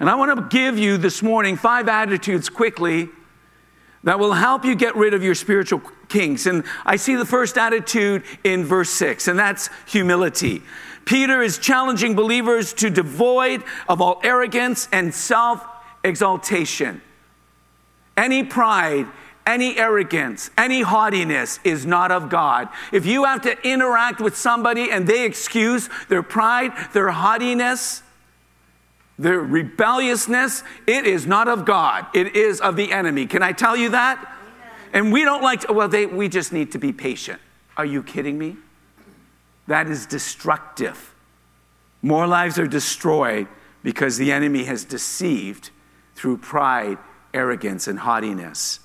And 0.00 0.10
I 0.10 0.14
want 0.14 0.36
to 0.36 0.56
give 0.56 0.78
you 0.78 0.96
this 0.96 1.22
morning 1.22 1.56
five 1.56 1.88
attitudes 1.88 2.48
quickly 2.48 3.08
that 4.04 4.18
will 4.18 4.32
help 4.32 4.64
you 4.64 4.74
get 4.74 4.96
rid 4.96 5.14
of 5.14 5.22
your 5.22 5.34
spiritual 5.34 5.80
kinks. 6.08 6.46
And 6.46 6.64
I 6.84 6.96
see 6.96 7.16
the 7.16 7.24
first 7.24 7.58
attitude 7.58 8.22
in 8.44 8.64
verse 8.64 8.90
6, 8.90 9.28
and 9.28 9.38
that's 9.38 9.70
humility. 9.86 10.62
Peter 11.04 11.40
is 11.40 11.58
challenging 11.58 12.14
believers 12.14 12.72
to 12.74 12.90
devoid 12.90 13.62
of 13.88 14.00
all 14.00 14.20
arrogance 14.24 14.88
and 14.92 15.14
self 15.14 15.64
exaltation. 16.04 17.00
Any 18.16 18.42
pride, 18.42 19.06
any 19.46 19.78
arrogance, 19.78 20.50
any 20.58 20.82
haughtiness 20.82 21.60
is 21.62 21.86
not 21.86 22.10
of 22.10 22.28
God. 22.28 22.68
If 22.92 23.06
you 23.06 23.24
have 23.24 23.42
to 23.42 23.56
interact 23.66 24.20
with 24.20 24.36
somebody 24.36 24.90
and 24.90 25.06
they 25.06 25.24
excuse 25.24 25.88
their 26.08 26.22
pride, 26.22 26.72
their 26.92 27.10
haughtiness, 27.10 28.02
their 29.18 29.38
rebelliousness, 29.38 30.64
it 30.86 31.06
is 31.06 31.26
not 31.26 31.46
of 31.46 31.64
God. 31.64 32.06
It 32.14 32.34
is 32.34 32.60
of 32.60 32.76
the 32.76 32.92
enemy. 32.92 33.26
Can 33.26 33.42
I 33.42 33.52
tell 33.52 33.76
you 33.76 33.90
that? 33.90 34.35
And 34.96 35.12
we 35.12 35.24
don't 35.24 35.42
like 35.42 35.60
to, 35.60 35.74
well, 35.74 35.88
they, 35.88 36.06
we 36.06 36.26
just 36.26 36.54
need 36.54 36.72
to 36.72 36.78
be 36.78 36.90
patient. 36.90 37.38
Are 37.76 37.84
you 37.84 38.02
kidding 38.02 38.38
me? 38.38 38.56
That 39.66 39.88
is 39.88 40.06
destructive. 40.06 41.14
More 42.00 42.26
lives 42.26 42.58
are 42.58 42.66
destroyed 42.66 43.46
because 43.82 44.16
the 44.16 44.32
enemy 44.32 44.64
has 44.64 44.86
deceived 44.86 45.68
through 46.14 46.38
pride, 46.38 46.96
arrogance, 47.34 47.88
and 47.88 47.98
haughtiness. 47.98 48.80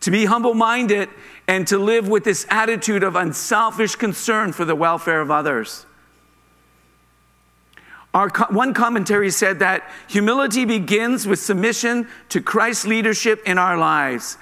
To 0.00 0.10
be 0.10 0.24
humble 0.24 0.54
minded 0.54 1.10
and 1.46 1.66
to 1.66 1.76
live 1.76 2.08
with 2.08 2.24
this 2.24 2.46
attitude 2.48 3.02
of 3.02 3.14
unselfish 3.14 3.94
concern 3.94 4.54
for 4.54 4.64
the 4.64 4.74
welfare 4.74 5.20
of 5.20 5.30
others. 5.30 5.84
Our, 8.14 8.30
one 8.48 8.72
commentary 8.72 9.28
said 9.32 9.58
that 9.58 9.86
humility 10.08 10.64
begins 10.64 11.26
with 11.26 11.40
submission 11.40 12.08
to 12.30 12.40
Christ's 12.40 12.86
leadership 12.86 13.42
in 13.44 13.58
our 13.58 13.76
lives. 13.76 14.38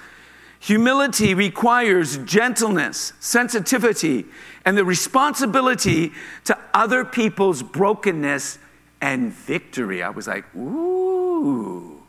Humility 0.59 1.33
requires 1.33 2.17
gentleness, 2.19 3.13
sensitivity, 3.19 4.25
and 4.65 4.77
the 4.77 4.83
responsibility 4.83 6.11
to 6.45 6.57
other 6.73 7.05
people's 7.05 7.61
brokenness 7.63 8.59
and 8.99 9.31
victory. 9.31 10.01
I 10.01 10.09
was 10.09 10.27
like, 10.27 10.43
ooh. 10.55 12.01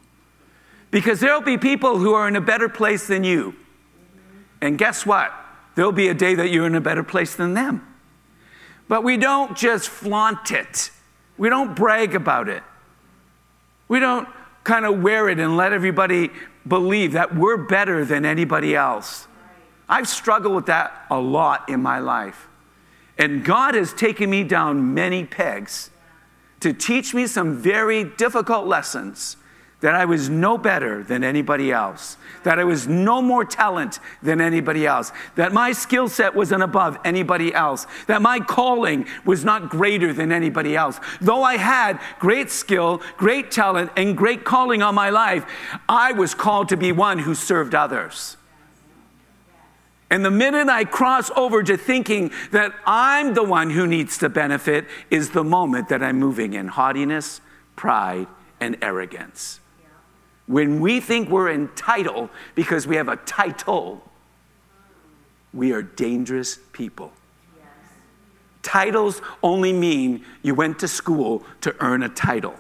Because 0.91 1.21
there'll 1.21 1.43
be 1.43 1.59
people 1.59 1.99
who 1.99 2.15
are 2.15 2.27
in 2.27 2.37
a 2.37 2.41
better 2.41 2.69
place 2.69 3.07
than 3.07 3.23
you. 3.23 3.55
And 4.61 4.79
guess 4.79 5.05
what? 5.05 5.33
There'll 5.75 5.93
be 5.93 6.09
a 6.09 6.15
day 6.15 6.35
that 6.35 6.49
you're 6.49 6.67
in 6.67 6.75
a 6.75 6.81
better 6.81 7.05
place 7.05 7.37
than 7.37 7.55
them. 7.55 7.87
But 8.89 9.05
we 9.05 9.19
don't 9.19 9.57
just 9.57 9.89
flaunt 9.89 10.51
it. 10.51 10.91
We 11.37 11.51
don't 11.51 11.77
brag 11.77 12.15
about 12.15 12.49
it. 12.49 12.63
We 13.87 14.01
don't 14.01 14.29
kind 14.65 14.85
of 14.85 15.03
wear 15.03 15.29
it 15.29 15.39
and 15.39 15.57
let 15.57 15.73
everybody 15.73 16.31
believe 16.69 17.13
that 17.13 17.35
we're 17.35 17.57
better 17.57 18.05
than 18.05 18.25
anybody 18.25 18.75
else. 18.77 19.27
I've 19.89 20.09
struggled 20.09 20.55
with 20.55 20.67
that 20.67 21.07
a 21.11 21.19
lot 21.19 21.69
in 21.69 21.83
my 21.83 21.99
life. 21.99 22.49
And 23.17 23.45
God 23.45 23.75
has 23.75 23.93
taken 23.93 24.31
me 24.31 24.45
down 24.45 24.95
many 24.95 25.25
pegs 25.25 25.91
to 26.61 26.73
teach 26.73 27.15
me 27.15 27.27
some 27.27 27.57
very 27.57 28.05
difficult 28.05 28.67
lessons 28.67 29.37
that 29.81 29.95
I 29.95 30.07
was 30.07 30.29
no 30.29 30.59
better 30.59 31.05
than 31.05 31.23
anybody 31.23 31.71
else, 31.71 32.17
that 32.43 32.59
I 32.59 32.65
was 32.65 32.89
no 32.89 33.23
more 33.23 33.45
talent 33.45 34.01
than 34.23 34.41
anybody 34.41 34.87
else, 34.87 35.13
that 35.37 35.53
my 35.53 35.71
skill 35.71 36.09
set 36.09 36.35
wasn't 36.35 36.65
above 36.65 36.99
anybody 37.05 37.55
else, 37.55 37.87
that 38.09 38.21
my 38.21 38.41
calling 38.41 39.07
was 39.25 39.45
not 39.45 39.71
greater 39.71 40.13
than 40.13 40.33
anybody 40.33 40.75
else. 40.75 40.99
Though 41.21 41.45
I 41.45 41.59
had 41.59 42.01
great 42.19 42.51
skill, 42.51 43.01
great 43.17 43.53
talent, 43.53 43.93
and 43.97 44.17
great 44.17 44.45
calling 44.45 44.83
on 44.83 44.97
my 44.97 45.11
life, 45.11 45.47
I 45.89 46.11
was 46.13 46.35
called 46.35 46.69
to 46.71 46.77
be 46.77 46.91
one 46.91 47.21
who 47.21 47.37
served 47.37 47.75
others. 47.75 48.37
And 50.11 50.25
the 50.25 50.31
minute 50.31 50.69
I 50.69 50.85
cross 50.85 51.31
over 51.37 51.63
to 51.63 51.77
thinking 51.77 52.33
that 52.51 52.73
I'm 52.87 53.35
the 53.35 53.45
one 53.45 53.71
who 53.71 53.87
needs 53.87 54.19
to 54.19 54.29
benefit 54.29 54.87
is 55.11 55.31
the 55.31 55.45
moment 55.45 55.91
that 55.91 56.03
I'm 56.03 56.19
moving 56.19 56.55
in 56.55 56.69
haughtiness, 56.69 57.43
pride, 57.77 58.27
and 58.59 58.77
arrogance. 58.83 59.61
When 60.49 60.81
we 60.81 60.99
think 60.99 61.29
we're 61.29 61.51
entitled 61.51 62.31
because 62.55 62.87
we 62.87 62.97
have 62.97 63.09
a 63.09 63.17
title, 63.17 64.03
we 65.53 65.73
are 65.73 65.83
dangerous 65.83 66.59
people. 66.73 67.13
Yes. 67.55 67.67
Titles 68.63 69.21
only 69.43 69.75
mean 69.75 70.25
you 70.43 70.55
went 70.55 70.79
to 70.79 70.89
school 70.89 71.45
to 71.61 71.77
earn 71.81 72.03
a 72.03 72.09
title, 72.09 72.55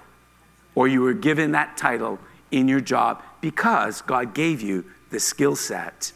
or 0.75 0.87
you 0.87 1.00
were 1.00 1.14
given 1.14 1.52
that 1.52 1.78
title 1.78 2.18
in 2.50 2.68
your 2.68 2.80
job 2.80 3.23
because 3.40 4.02
God 4.02 4.35
gave 4.35 4.61
you 4.61 4.85
the 5.09 5.18
skill 5.18 5.57
set, 5.57 6.12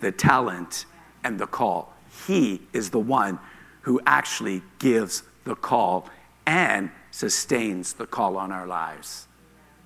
the 0.00 0.10
talent, 0.10 0.86
and 1.22 1.38
the 1.38 1.46
call. 1.46 1.94
He 2.26 2.62
is 2.72 2.90
the 2.90 2.98
one 2.98 3.38
who 3.82 4.00
actually 4.06 4.62
gives 4.80 5.22
the 5.44 5.54
call 5.54 6.08
and 6.46 6.90
sustains 7.12 7.92
the 7.92 8.06
call 8.06 8.36
on 8.36 8.50
our 8.50 8.66
lives. 8.66 9.28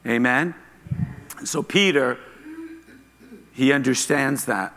Amen? 0.06 0.54
So 1.44 1.62
Peter, 1.62 2.18
he 3.52 3.72
understands 3.72 4.44
that. 4.46 4.74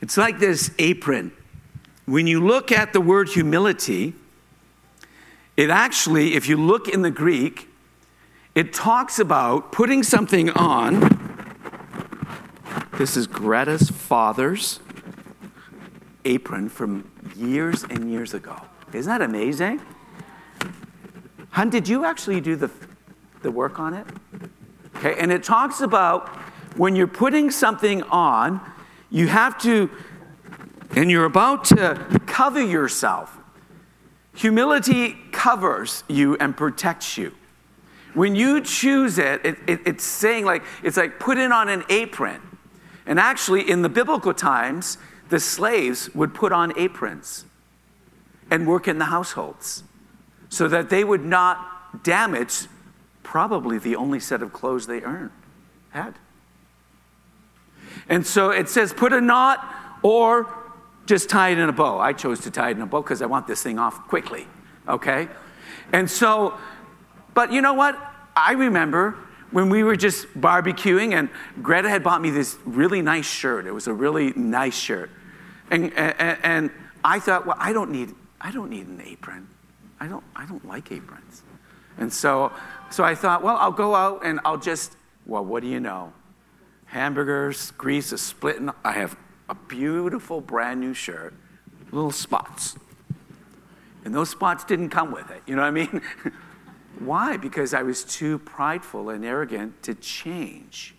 It's 0.00 0.16
like 0.16 0.38
this 0.38 0.70
apron. 0.78 1.32
When 2.04 2.26
you 2.26 2.44
look 2.44 2.70
at 2.70 2.92
the 2.92 3.00
word 3.00 3.28
humility, 3.28 4.14
it 5.56 5.70
actually, 5.70 6.34
if 6.34 6.48
you 6.48 6.56
look 6.56 6.88
in 6.88 7.02
the 7.02 7.10
Greek, 7.10 7.68
it 8.54 8.72
talks 8.72 9.18
about 9.18 9.72
putting 9.72 10.02
something 10.02 10.50
on. 10.50 11.12
This 12.98 13.16
is 13.16 13.26
Greta's 13.26 13.90
father's 13.90 14.80
apron 16.24 16.68
from 16.68 17.10
years 17.36 17.84
and 17.84 18.10
years 18.10 18.34
ago. 18.34 18.60
Isn't 18.92 19.10
that 19.10 19.22
amazing? 19.22 19.80
Hun, 21.50 21.70
did 21.70 21.88
you 21.88 22.04
actually 22.04 22.40
do 22.40 22.56
the, 22.56 22.70
the 23.42 23.50
work 23.50 23.78
on 23.78 23.94
it? 23.94 24.06
Okay, 24.96 25.14
and 25.18 25.30
it 25.30 25.42
talks 25.42 25.80
about 25.80 26.28
when 26.76 26.96
you're 26.96 27.06
putting 27.06 27.50
something 27.50 28.02
on, 28.04 28.60
you 29.10 29.28
have 29.28 29.58
to, 29.62 29.90
and 30.94 31.10
you're 31.10 31.24
about 31.24 31.64
to 31.66 32.20
cover 32.26 32.62
yourself. 32.62 33.36
Humility 34.34 35.16
covers 35.32 36.04
you 36.08 36.36
and 36.36 36.56
protects 36.56 37.16
you. 37.16 37.34
When 38.14 38.34
you 38.34 38.62
choose 38.62 39.18
it, 39.18 39.44
it, 39.44 39.58
it, 39.66 39.80
it's 39.86 40.04
saying 40.04 40.46
like, 40.46 40.62
it's 40.82 40.96
like 40.96 41.18
put 41.18 41.36
it 41.36 41.52
on 41.52 41.68
an 41.68 41.84
apron. 41.90 42.40
And 43.04 43.20
actually, 43.20 43.70
in 43.70 43.82
the 43.82 43.88
biblical 43.88 44.32
times, 44.32 44.98
the 45.28 45.38
slaves 45.38 46.14
would 46.14 46.34
put 46.34 46.52
on 46.52 46.72
aprons 46.78 47.44
and 48.50 48.66
work 48.66 48.88
in 48.88 48.98
the 48.98 49.06
households 49.06 49.84
so 50.48 50.68
that 50.68 50.88
they 50.88 51.04
would 51.04 51.24
not 51.24 52.02
damage 52.02 52.66
probably 53.26 53.76
the 53.76 53.96
only 53.96 54.20
set 54.20 54.40
of 54.40 54.52
clothes 54.52 54.86
they 54.86 55.02
earned, 55.02 55.32
had. 55.90 56.14
And 58.08 58.24
so 58.24 58.50
it 58.50 58.68
says 58.68 58.92
put 58.92 59.12
a 59.12 59.20
knot 59.20 59.66
or 60.02 60.48
just 61.06 61.28
tie 61.28 61.48
it 61.48 61.58
in 61.58 61.68
a 61.68 61.72
bow. 61.72 61.98
I 61.98 62.12
chose 62.12 62.38
to 62.42 62.52
tie 62.52 62.70
it 62.70 62.76
in 62.76 62.82
a 62.82 62.86
bow 62.86 63.02
because 63.02 63.22
I 63.22 63.26
want 63.26 63.48
this 63.48 63.64
thing 63.64 63.80
off 63.80 64.06
quickly, 64.06 64.46
okay? 64.86 65.26
And 65.92 66.08
so, 66.08 66.54
but 67.34 67.52
you 67.52 67.62
know 67.62 67.74
what? 67.74 67.98
I 68.36 68.52
remember 68.52 69.16
when 69.50 69.70
we 69.70 69.82
were 69.82 69.96
just 69.96 70.28
barbecuing 70.40 71.12
and 71.12 71.28
Greta 71.62 71.88
had 71.88 72.04
bought 72.04 72.22
me 72.22 72.30
this 72.30 72.56
really 72.64 73.02
nice 73.02 73.26
shirt. 73.26 73.66
It 73.66 73.72
was 73.72 73.88
a 73.88 73.92
really 73.92 74.34
nice 74.34 74.76
shirt. 74.76 75.10
And, 75.72 75.92
and, 75.94 76.38
and 76.44 76.70
I 77.02 77.18
thought, 77.18 77.44
well, 77.44 77.56
I 77.58 77.72
don't 77.72 77.90
need, 77.90 78.14
I 78.40 78.52
don't 78.52 78.70
need 78.70 78.86
an 78.86 79.02
apron. 79.04 79.48
I 79.98 80.06
don't, 80.06 80.24
I 80.36 80.46
don't 80.46 80.64
like 80.64 80.92
aprons. 80.92 81.42
And 81.98 82.12
so, 82.12 82.52
so 82.90 83.04
I 83.04 83.14
thought, 83.14 83.42
well, 83.42 83.56
I'll 83.56 83.72
go 83.72 83.94
out 83.94 84.24
and 84.24 84.40
I'll 84.44 84.58
just, 84.58 84.96
well, 85.26 85.44
what 85.44 85.62
do 85.62 85.68
you 85.68 85.80
know? 85.80 86.12
Hamburgers, 86.86 87.72
grease 87.72 88.12
is 88.12 88.22
splitting. 88.22 88.70
I 88.84 88.92
have 88.92 89.16
a 89.48 89.54
beautiful 89.54 90.40
brand 90.40 90.80
new 90.80 90.94
shirt, 90.94 91.34
little 91.90 92.12
spots. 92.12 92.76
And 94.04 94.14
those 94.14 94.30
spots 94.30 94.64
didn't 94.64 94.90
come 94.90 95.10
with 95.10 95.30
it. 95.30 95.42
You 95.46 95.56
know 95.56 95.62
what 95.62 95.68
I 95.68 95.72
mean? 95.72 96.00
Why? 97.00 97.36
Because 97.36 97.74
I 97.74 97.82
was 97.82 98.04
too 98.04 98.38
prideful 98.38 99.10
and 99.10 99.24
arrogant 99.24 99.82
to 99.82 99.94
change 99.94 100.94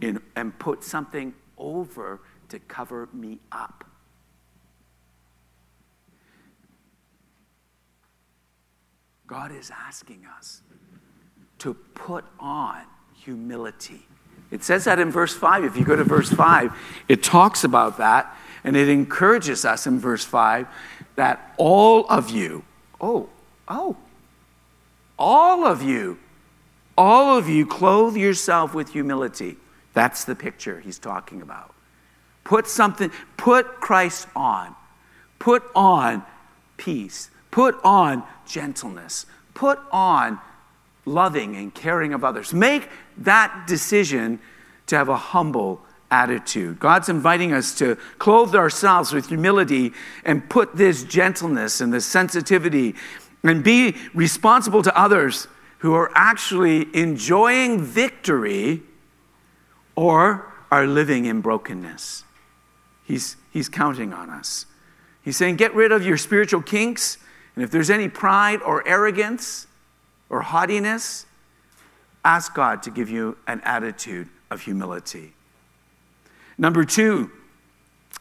in, 0.00 0.20
and 0.34 0.58
put 0.58 0.82
something 0.82 1.34
over 1.56 2.20
to 2.48 2.58
cover 2.58 3.08
me 3.12 3.38
up. 3.52 3.84
God 9.26 9.52
is 9.52 9.70
asking 9.70 10.24
us 10.38 10.62
to 11.58 11.74
put 11.94 12.24
on 12.38 12.82
humility. 13.14 14.06
It 14.50 14.64
says 14.64 14.84
that 14.84 14.98
in 14.98 15.10
verse 15.10 15.34
5. 15.34 15.64
If 15.64 15.76
you 15.76 15.84
go 15.84 15.96
to 15.96 16.04
verse 16.04 16.30
5, 16.30 16.72
it 17.08 17.22
talks 17.22 17.64
about 17.64 17.98
that 17.98 18.34
and 18.64 18.76
it 18.76 18.88
encourages 18.88 19.64
us 19.64 19.86
in 19.86 19.98
verse 19.98 20.24
5 20.24 20.66
that 21.16 21.54
all 21.56 22.06
of 22.08 22.30
you, 22.30 22.64
oh, 23.00 23.28
oh, 23.66 23.96
all 25.18 25.66
of 25.66 25.82
you, 25.82 26.18
all 26.96 27.36
of 27.36 27.48
you 27.48 27.66
clothe 27.66 28.16
yourself 28.16 28.74
with 28.74 28.90
humility. 28.90 29.56
That's 29.94 30.24
the 30.24 30.34
picture 30.34 30.80
he's 30.80 30.98
talking 30.98 31.42
about. 31.42 31.74
Put 32.44 32.66
something, 32.66 33.10
put 33.36 33.80
Christ 33.80 34.26
on. 34.34 34.74
Put 35.38 35.64
on 35.74 36.24
peace. 36.76 37.30
Put 37.50 37.78
on 37.84 38.22
gentleness. 38.46 39.26
Put 39.54 39.78
on 39.92 40.38
loving 41.08 41.56
and 41.56 41.74
caring 41.74 42.12
of 42.12 42.24
others. 42.24 42.52
Make 42.52 42.88
that 43.18 43.66
decision 43.66 44.40
to 44.86 44.96
have 44.96 45.08
a 45.08 45.16
humble 45.16 45.80
attitude. 46.10 46.78
God's 46.78 47.08
inviting 47.08 47.52
us 47.52 47.76
to 47.78 47.96
clothe 48.18 48.54
ourselves 48.54 49.12
with 49.12 49.28
humility 49.28 49.92
and 50.24 50.48
put 50.48 50.76
this 50.76 51.04
gentleness 51.04 51.80
and 51.80 51.92
this 51.92 52.06
sensitivity 52.06 52.94
and 53.42 53.62
be 53.62 53.96
responsible 54.14 54.82
to 54.82 54.98
others 54.98 55.48
who 55.78 55.94
are 55.94 56.10
actually 56.14 56.86
enjoying 56.94 57.80
victory 57.80 58.82
or 59.94 60.52
are 60.70 60.86
living 60.86 61.26
in 61.26 61.40
brokenness. 61.40 62.24
He's, 63.04 63.36
he's 63.52 63.68
counting 63.68 64.12
on 64.12 64.30
us. 64.30 64.66
He's 65.22 65.36
saying, 65.36 65.56
get 65.56 65.74
rid 65.74 65.92
of 65.92 66.04
your 66.04 66.16
spiritual 66.16 66.62
kinks 66.62 67.18
and 67.58 67.64
if 67.64 67.72
there's 67.72 67.90
any 67.90 68.08
pride 68.08 68.62
or 68.62 68.86
arrogance 68.86 69.66
or 70.30 70.42
haughtiness, 70.42 71.26
ask 72.24 72.54
God 72.54 72.82
to 72.82 72.90
give 72.90 73.08
you 73.08 73.36
an 73.46 73.60
attitude 73.64 74.28
of 74.50 74.62
humility. 74.62 75.32
Number 76.58 76.84
two, 76.84 77.30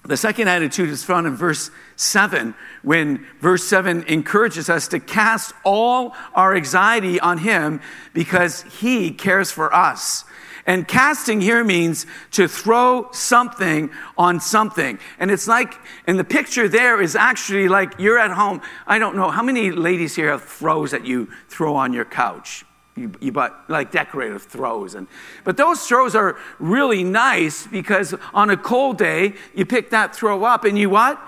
the 0.06 0.16
second 0.16 0.48
attitude 0.48 0.90
is 0.90 1.04
found 1.04 1.28
in 1.28 1.36
verse 1.36 1.70
7, 1.98 2.56
when 2.82 3.26
verse 3.42 3.66
7 3.66 4.04
encourages 4.04 4.70
us 4.70 4.88
to 4.90 5.00
cast 5.00 5.54
all 5.66 6.16
our 6.34 6.56
anxiety 6.56 7.20
on 7.20 7.40
Him 7.40 7.82
because 8.14 8.62
He 8.80 9.12
cares 9.12 9.52
for 9.52 9.74
us. 9.74 10.24
And 10.68 10.86
casting 10.86 11.40
here 11.40 11.64
means 11.64 12.06
to 12.32 12.50
throw 12.50 13.10
something 13.14 13.90
on 14.18 14.42
something. 14.42 15.00
And 15.18 15.32
it's 15.32 15.48
like, 15.48 15.74
and 16.06 16.20
the 16.20 16.26
picture 16.26 16.68
there 16.68 17.02
is 17.02 17.16
actually 17.16 17.70
like 17.70 17.94
you're 17.98 18.20
at 18.20 18.32
home. 18.32 18.62
I 18.86 19.00
don't 19.00 19.16
know, 19.16 19.32
how 19.32 19.42
many 19.42 19.72
ladies 19.72 20.14
here 20.14 20.30
have 20.30 20.44
throws 20.44 20.92
that 20.92 21.06
you 21.06 21.30
throw 21.48 21.76
on 21.78 21.94
your 21.94 22.04
couch? 22.04 22.66
You, 22.98 23.14
you 23.22 23.32
bought 23.32 23.70
like 23.70 23.92
decorative 23.92 24.42
throws 24.42 24.96
and 24.96 25.08
but 25.44 25.56
those 25.56 25.86
throws 25.86 26.16
are 26.16 26.36
really 26.58 27.04
nice 27.04 27.68
because 27.68 28.16
on 28.34 28.50
a 28.50 28.58
cold 28.58 28.98
day 28.98 29.36
you 29.54 29.68
pick 29.68 29.92
that 29.92 30.16
throw 30.16 30.44
up 30.44 30.66
and 30.66 30.76
you 30.80 30.90
what 30.90 31.22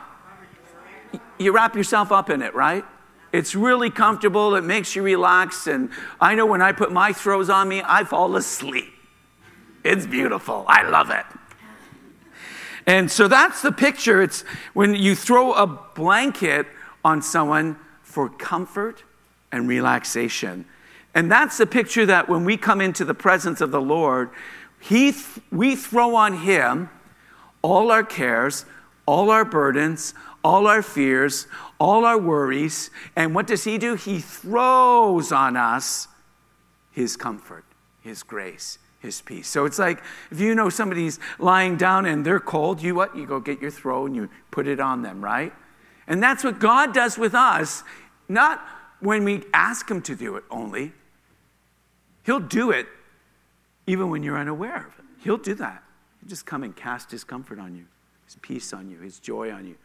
you 1.38 1.52
wrap 1.52 1.76
yourself 1.76 2.12
up 2.12 2.32
in 2.32 2.42
it 2.42 2.56
right 2.56 2.84
it's 3.32 3.54
really 3.54 3.92
comfortable 3.92 4.56
it 4.56 4.64
makes 4.64 4.96
you 4.96 5.04
relax 5.04 5.68
and 5.68 5.92
i 6.20 6.34
know 6.34 6.48
when 6.48 6.64
i 6.64 6.72
put 6.72 6.92
my 6.92 7.14
throws 7.14 7.52
on 7.52 7.70
me 7.70 7.84
i 7.86 8.04
fall 8.04 8.36
asleep 8.36 8.99
it's 9.84 10.06
beautiful. 10.06 10.66
I 10.68 10.88
love 10.88 11.10
it. 11.10 11.26
And 12.86 13.10
so 13.12 13.28
that's 13.28 13.62
the 13.62 13.72
picture. 13.72 14.22
It's 14.22 14.42
when 14.74 14.96
you 14.96 15.16
throw 15.16 15.54
a 15.54 15.68
blanket 15.68 16.68
on 17.06 17.22
someone 17.22 17.78
for 18.02 18.30
comfort 18.30 19.04
and 19.52 19.68
relaxation. 19.68 20.66
And 21.14 21.32
that's 21.32 21.58
the 21.58 21.66
picture 21.66 22.06
that 22.06 22.30
when 22.30 22.46
we 22.46 22.58
come 22.58 22.82
into 22.82 23.06
the 23.06 23.14
presence 23.14 23.62
of 23.62 23.72
the 23.72 23.82
Lord, 23.82 24.30
he 24.80 25.12
th- 25.12 25.40
we 25.52 25.76
throw 25.76 26.16
on 26.16 26.38
Him 26.38 26.90
all 27.62 27.92
our 27.92 28.04
cares, 28.04 28.66
all 29.06 29.30
our 29.30 29.44
burdens, 29.44 30.14
all 30.44 30.68
our 30.68 30.82
fears, 30.82 31.48
all 31.80 32.06
our 32.06 32.18
worries. 32.18 32.90
And 33.16 33.36
what 33.36 33.48
does 33.48 33.66
He 33.66 33.78
do? 33.78 33.96
He 33.96 34.20
throws 34.20 35.32
on 35.32 35.58
us 35.58 36.08
His 36.92 37.18
comfort, 37.18 37.66
His 38.02 38.24
grace, 38.24 38.80
His 39.00 39.22
peace. 39.22 39.48
So 39.48 39.66
it's 39.66 39.80
like 39.80 40.04
if 40.30 40.40
you 40.40 40.56
know 40.56 40.70
somebody's 40.70 41.20
lying 41.38 41.78
down 41.78 42.06
and 42.06 42.26
they're 42.26 42.40
cold, 42.40 42.82
you 42.82 42.96
what? 42.96 43.16
You 43.16 43.26
go 43.26 43.40
get 43.40 43.62
your 43.62 43.72
throw 43.72 44.06
and 44.06 44.16
you 44.16 44.30
put 44.52 44.68
it 44.68 44.80
on 44.80 45.02
them, 45.02 45.24
right? 45.24 45.54
And 46.08 46.22
that's 46.22 46.44
what 46.44 46.60
God 46.60 46.94
does 46.94 47.18
with 47.18 47.34
us, 47.34 47.84
not 48.28 48.66
when 49.00 49.24
we 49.24 49.44
ask 49.54 49.90
Him 49.90 50.02
to 50.02 50.16
do 50.16 50.36
it 50.36 50.44
only. 50.52 50.92
He'll 52.26 52.40
do 52.40 52.72
it 52.72 52.88
even 53.88 54.10
when 54.10 54.22
you're 54.22 54.38
unaware 54.38 54.78
of 54.78 55.00
it. 55.00 55.06
He'll 55.24 55.38
do 55.38 55.56
that. 55.56 55.84
He'll 56.20 56.30
just 56.30 56.46
come 56.46 56.64
and 56.64 56.76
cast 56.76 57.12
His 57.12 57.24
comfort 57.24 57.60
on 57.60 57.76
you, 57.76 57.86
His 58.26 58.36
peace 58.42 58.74
on 58.74 58.90
you, 58.90 59.00
His 59.00 59.20
joy 59.20 59.52
on 59.52 59.66
you. 59.66 59.76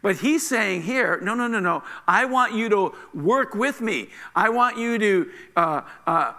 But 0.00 0.16
He's 0.16 0.46
saying 0.48 0.82
here, 0.82 1.20
no, 1.22 1.34
no, 1.34 1.46
no, 1.46 1.60
no. 1.60 1.82
I 2.08 2.24
want 2.24 2.54
you 2.54 2.68
to 2.70 2.94
work 3.12 3.54
with 3.54 3.80
me. 3.80 4.08
I 4.34 4.48
want 4.48 4.78
you 4.78 4.98
to 4.98 5.30
uh, 5.56 5.80
uh, 6.06 6.32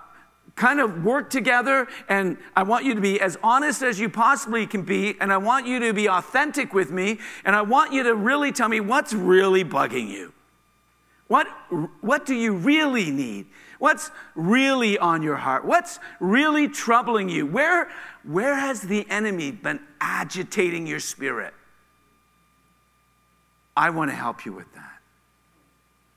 kind 0.56 0.80
of 0.80 1.04
work 1.04 1.30
together, 1.30 1.88
and 2.08 2.38
I 2.56 2.64
want 2.64 2.86
you 2.86 2.94
to 2.94 3.02
be 3.02 3.20
as 3.20 3.38
honest 3.42 3.82
as 3.82 4.00
you 4.00 4.10
possibly 4.10 4.68
can 4.68 4.84
be, 4.84 5.16
and 5.20 5.34
I 5.34 5.38
want 5.38 5.66
you 5.66 5.80
to 5.80 5.94
be 5.94 6.08
authentic 6.08 6.74
with 6.74 6.92
me, 6.92 7.20
and 7.44 7.56
I 7.56 7.62
want 7.64 7.92
you 7.92 8.04
to 8.04 8.14
really 8.14 8.52
tell 8.52 8.70
me 8.70 8.80
what's 8.80 9.14
really 9.14 9.64
bugging 9.64 10.10
you. 10.10 10.32
What, 11.28 11.48
what 12.02 12.26
do 12.26 12.36
you 12.36 12.54
really 12.54 13.10
need? 13.10 13.48
What's 13.80 14.12
really 14.36 14.98
on 15.00 15.24
your 15.24 15.38
heart? 15.38 15.66
What's 15.66 16.00
really 16.20 16.68
troubling 16.68 17.30
you? 17.30 17.46
Where, 17.46 17.90
where 18.24 18.56
has 18.56 18.82
the 18.82 19.10
enemy 19.10 19.52
been 19.52 19.80
agitating 20.00 20.86
your 20.86 21.00
spirit? 21.00 21.54
I 23.76 23.90
want 23.90 24.12
to 24.12 24.16
help 24.16 24.46
you 24.46 24.54
with 24.54 24.72
that. 24.76 25.00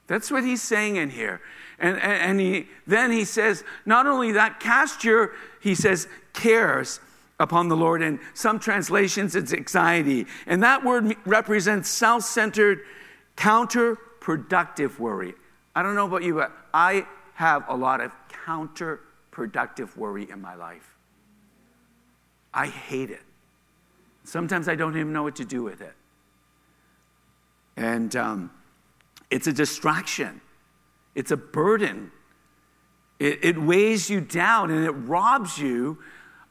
That's 0.07 0.31
what 0.31 0.44
he's 0.44 0.62
saying 0.62 0.96
in 0.96 1.11
here. 1.11 1.40
And, 1.78 1.96
and, 1.96 2.12
and 2.12 2.40
he, 2.40 2.68
then 2.86 3.12
he 3.12 3.24
says, 3.24 3.64
not 3.84 4.06
only 4.06 4.32
that, 4.32 4.60
cast 4.60 5.04
your, 5.04 5.32
he 5.60 5.74
says, 5.74 6.08
cares 6.32 7.00
upon 7.38 7.68
the 7.68 7.76
Lord. 7.76 8.02
In 8.02 8.18
some 8.34 8.58
translations, 8.58 9.36
it's 9.36 9.52
anxiety. 9.52 10.26
And 10.46 10.62
that 10.62 10.84
word 10.84 11.16
represents 11.26 11.88
self 11.88 12.22
centered, 12.22 12.80
counterproductive 13.36 14.98
worry. 14.98 15.34
I 15.74 15.82
don't 15.82 15.94
know 15.94 16.06
about 16.06 16.22
you, 16.22 16.34
but 16.34 16.52
I 16.72 17.06
have 17.34 17.64
a 17.68 17.76
lot 17.76 18.00
of 18.00 18.12
counterproductive 18.46 19.96
worry 19.96 20.30
in 20.30 20.40
my 20.40 20.54
life. 20.54 20.94
I 22.54 22.68
hate 22.68 23.10
it. 23.10 23.20
Sometimes 24.24 24.68
I 24.68 24.74
don't 24.74 24.96
even 24.96 25.12
know 25.12 25.22
what 25.22 25.36
to 25.36 25.44
do 25.44 25.62
with 25.62 25.82
it. 25.82 25.92
And 27.76 28.16
um, 28.16 28.50
it's 29.30 29.46
a 29.46 29.52
distraction, 29.52 30.40
it's 31.16 31.33
a 31.33 31.37
burden. 31.37 32.12
It, 33.18 33.40
it 33.42 33.61
weighs 33.61 34.09
you 34.09 34.20
down 34.20 34.70
and 34.70 34.85
it 34.85 34.90
robs 34.90 35.59
you 35.59 35.98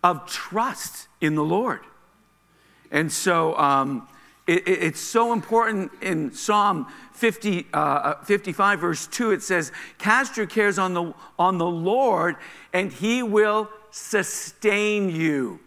of 0.04 0.26
trust 0.26 1.08
in 1.22 1.36
the 1.36 1.44
Lord. 1.44 1.82
And 2.92 3.12
so 3.12 3.56
um, 3.58 4.08
it, 4.48 4.68
it, 4.68 4.84
it's 4.84 5.00
so 5.00 5.34
important 5.34 5.92
in 6.02 6.34
Psalm 6.34 6.88
50, 7.14 7.68
uh, 7.74 7.78
uh 7.78 8.24
55, 8.24 8.80
verse 8.80 9.08
2, 9.08 9.32
it 9.32 9.44
says, 9.44 9.72
Cast 10.00 10.36
your 10.36 10.48
cares 10.48 10.80
on 10.80 10.94
the, 10.94 11.14
on 11.38 11.60
the 11.60 11.66
Lord, 11.66 12.36
and 12.74 12.92
he 12.92 13.22
will 13.22 13.70
sustain 13.92 15.10
you. 15.10 15.60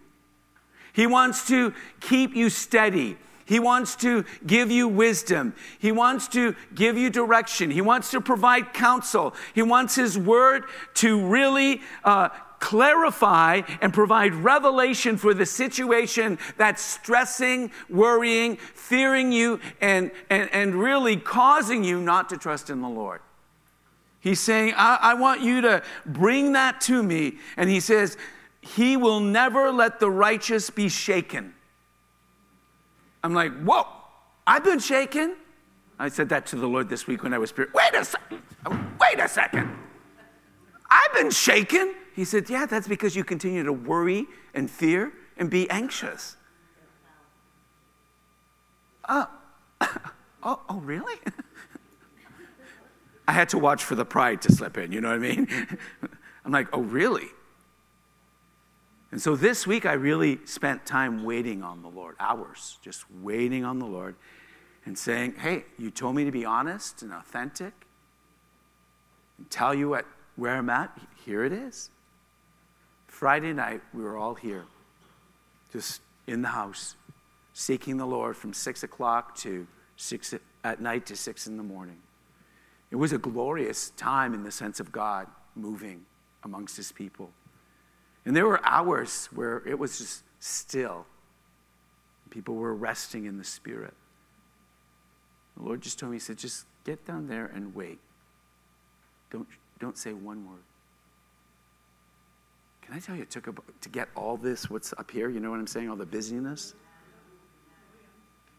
He 0.93 1.07
wants 1.07 1.47
to 1.49 1.73
keep 2.01 2.35
you 2.35 2.51
steady. 2.51 3.17
He 3.49 3.59
wants 3.59 3.97
to 3.97 4.27
give 4.47 4.71
you 4.71 4.87
wisdom. 4.87 5.55
He 5.79 5.91
wants 5.91 6.29
to 6.29 6.55
give 6.75 6.99
you 6.99 7.09
direction. 7.09 7.71
He 7.71 7.81
wants 7.81 8.11
to 8.11 8.21
provide 8.21 8.75
counsel. 8.75 9.35
He 9.55 9.63
wants 9.63 9.95
His 9.95 10.19
word 10.19 10.65
to 10.97 11.27
really 11.27 11.81
uh, 12.05 12.29
clarify 12.61 13.63
and 13.81 13.95
provide 13.95 14.35
revelation 14.35 15.17
for 15.17 15.33
the 15.33 15.47
situation 15.47 16.39
that's 16.59 16.83
stressing, 16.83 17.71
worrying, 17.89 18.57
fearing 18.57 19.33
you, 19.33 19.61
and, 19.81 20.11
and, 20.29 20.51
and 20.53 20.75
really 20.75 21.17
causing 21.17 21.83
you 21.83 22.03
not 22.03 22.29
to 22.29 22.37
trust 22.37 22.69
in 22.69 22.83
the 22.83 22.89
Lord. 22.89 23.23
He's 24.21 24.41
saying, 24.41 24.75
I, 24.77 24.99
I 25.01 25.15
want 25.15 25.41
you 25.41 25.63
to 25.63 25.83
bring 26.05 26.53
that 26.53 26.83
to 26.83 27.03
me. 27.03 27.39
And 27.57 27.71
he 27.71 27.81
says, 27.81 28.19
He 28.61 28.99
will 28.99 29.21
never 29.21 29.73
let 29.73 30.01
the 30.01 30.11
righteous 30.11 30.69
be 30.69 30.91
shaken. 30.91 31.55
I'm 33.29 33.35
like, 33.35 33.53
whoa, 33.61 33.87
I've 34.47 34.65
been 34.65 34.79
shaken. 34.79 35.37
I 35.99 36.09
said 36.09 36.31
that 36.31 36.47
to 36.47 36.57
the 36.57 36.67
Lord 36.67 36.89
this 36.89 37.07
week 37.07 37.23
when 37.23 37.35
I 37.35 37.39
was 37.39 37.51
spirit. 37.51 37.75
Wait 37.75 37.95
a 37.95 38.03
second. 38.03 38.41
Wait 38.99 39.21
a 39.21 39.29
second. 39.29 39.71
I've 40.89 41.13
been 41.13 41.31
shaken. 41.31 41.95
He 42.17 42.25
said, 42.25 42.49
Yeah, 42.49 42.65
that's 42.65 42.89
because 42.89 43.15
you 43.15 43.25
continue 43.25 43.65
to 43.65 43.73
worry 43.73 44.25
and 44.55 44.71
fear 44.71 45.13
and 45.37 45.51
be 45.51 45.69
anxious. 45.69 46.39
Oh, 49.07 49.29
oh, 49.83 50.61
oh 50.71 50.81
really? 50.81 51.17
I 53.29 53.33
had 53.33 53.51
to 53.51 53.59
watch 53.59 53.85
for 53.85 53.95
the 53.95 54.07
pride 54.07 54.41
to 54.41 54.53
slip 54.53 54.79
in, 54.79 54.91
you 54.91 55.03
know 55.03 55.09
what 55.09 55.17
I 55.17 55.19
mean? 55.19 55.77
I'm 56.47 56.53
like, 56.53 56.69
oh, 56.73 56.81
really? 56.81 57.29
And 59.11 59.21
so 59.21 59.37
this 59.37 59.67
week, 59.67 59.87
I 59.87 59.95
really 59.95 60.39
spent 60.45 60.85
time 60.85 61.25
waiting 61.25 61.63
on 61.63 61.83
the 61.83 61.89
Lord, 61.89 62.17
hours, 62.21 62.79
just 62.83 63.05
waiting 63.23 63.65
on 63.65 63.79
the 63.79 63.87
Lord 63.87 64.17
and 64.85 64.99
saying, 64.99 65.35
Hey, 65.37 65.65
you 65.79 65.91
told 65.91 66.15
me 66.15 66.25
to 66.25 66.31
be 66.31 66.45
honest 66.45 67.03
and 67.03 67.13
authentic 67.13 67.73
and 69.39 69.51
tell 69.51 69.75
you 69.75 69.89
what, 69.89 70.05
where 70.37 70.57
I'm 70.57 70.69
at. 70.69 70.99
Here 71.25 71.45
it 71.45 71.53
is. 71.53 71.91
Friday 73.07 73.53
night, 73.53 73.81
we 73.95 74.03
were 74.03 74.17
all 74.19 74.35
here, 74.35 74.65
just 75.73 76.03
in 76.27 76.43
the 76.43 76.49
house, 76.49 76.95
seeking 77.55 77.97
the 77.97 78.07
Lord 78.07 78.37
from 78.37 78.53
six 78.53 78.83
o'clock 78.83 79.35
to 79.37 79.67
six 79.97 80.35
at 80.63 80.81
night 80.81 81.07
to 81.07 81.17
six 81.17 81.47
in 81.47 81.57
the 81.57 81.63
morning. 81.63 81.99
It 82.91 82.97
was 82.97 83.13
a 83.13 83.19
glorious 83.19 83.91
time 83.91 84.35
in 84.35 84.43
the 84.43 84.51
sense 84.51 84.81
of 84.81 84.93
God 84.93 85.27
moving 85.55 86.05
amongst 86.45 86.77
his 86.77 86.93
people. 86.93 87.31
And 88.29 88.37
there 88.37 88.45
were 88.45 88.61
hours 88.63 89.31
where 89.35 89.63
it 89.67 89.79
was 89.79 89.97
just 89.97 90.23
still. 90.39 91.07
People 92.29 92.57
were 92.57 92.75
resting 92.75 93.25
in 93.25 93.39
the 93.39 93.43
Spirit. 93.43 93.95
The 95.57 95.63
Lord 95.63 95.81
just 95.81 95.99
told 95.99 96.13
me, 96.13 96.17
He 96.17 96.21
said, 96.21 96.37
just 96.37 96.67
get 96.85 97.07
down 97.07 97.27
there 97.27 97.47
and 97.47 97.75
wait. 97.75 97.99
Don't, 99.31 99.49
don't 99.79 99.97
say 99.97 100.13
one 100.13 100.47
word. 100.47 100.61
Can 102.83 102.95
I 102.95 102.99
tell 102.99 103.17
you, 103.17 103.23
it 103.23 103.31
took 103.31 103.47
about, 103.47 103.65
to 103.81 103.89
get 103.89 104.11
all 104.15 104.37
this, 104.37 104.69
what's 104.69 104.93
up 104.99 105.11
here, 105.11 105.31
you 105.31 105.41
know 105.41 105.49
what 105.49 105.59
I'm 105.59 105.67
saying, 105.67 105.89
all 105.89 105.97
the 105.97 106.05
busyness? 106.05 106.75